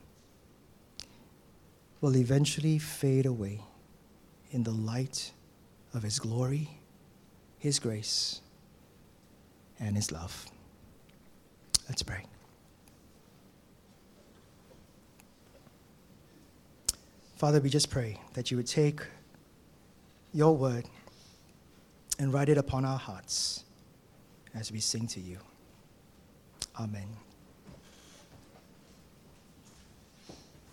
will 2.01 2.15
eventually 2.15 2.77
fade 2.77 3.25
away 3.25 3.61
in 4.51 4.63
the 4.63 4.71
light 4.71 5.31
of 5.93 6.03
His 6.03 6.19
glory, 6.19 6.69
His 7.57 7.79
grace, 7.79 8.41
and 9.79 9.95
His 9.95 10.11
love. 10.11 10.45
Let's 11.87 12.03
pray. 12.03 12.25
Father, 17.43 17.59
we 17.59 17.69
just 17.69 17.89
pray 17.89 18.21
that 18.35 18.51
you 18.51 18.55
would 18.55 18.67
take 18.67 19.01
your 20.31 20.55
word 20.55 20.85
and 22.17 22.33
write 22.33 22.47
it 22.47 22.57
upon 22.57 22.85
our 22.85 22.97
hearts 22.97 23.65
as 24.55 24.71
we 24.71 24.79
sing 24.79 25.07
to 25.07 25.19
you. 25.19 25.39
Amen. 26.79 27.09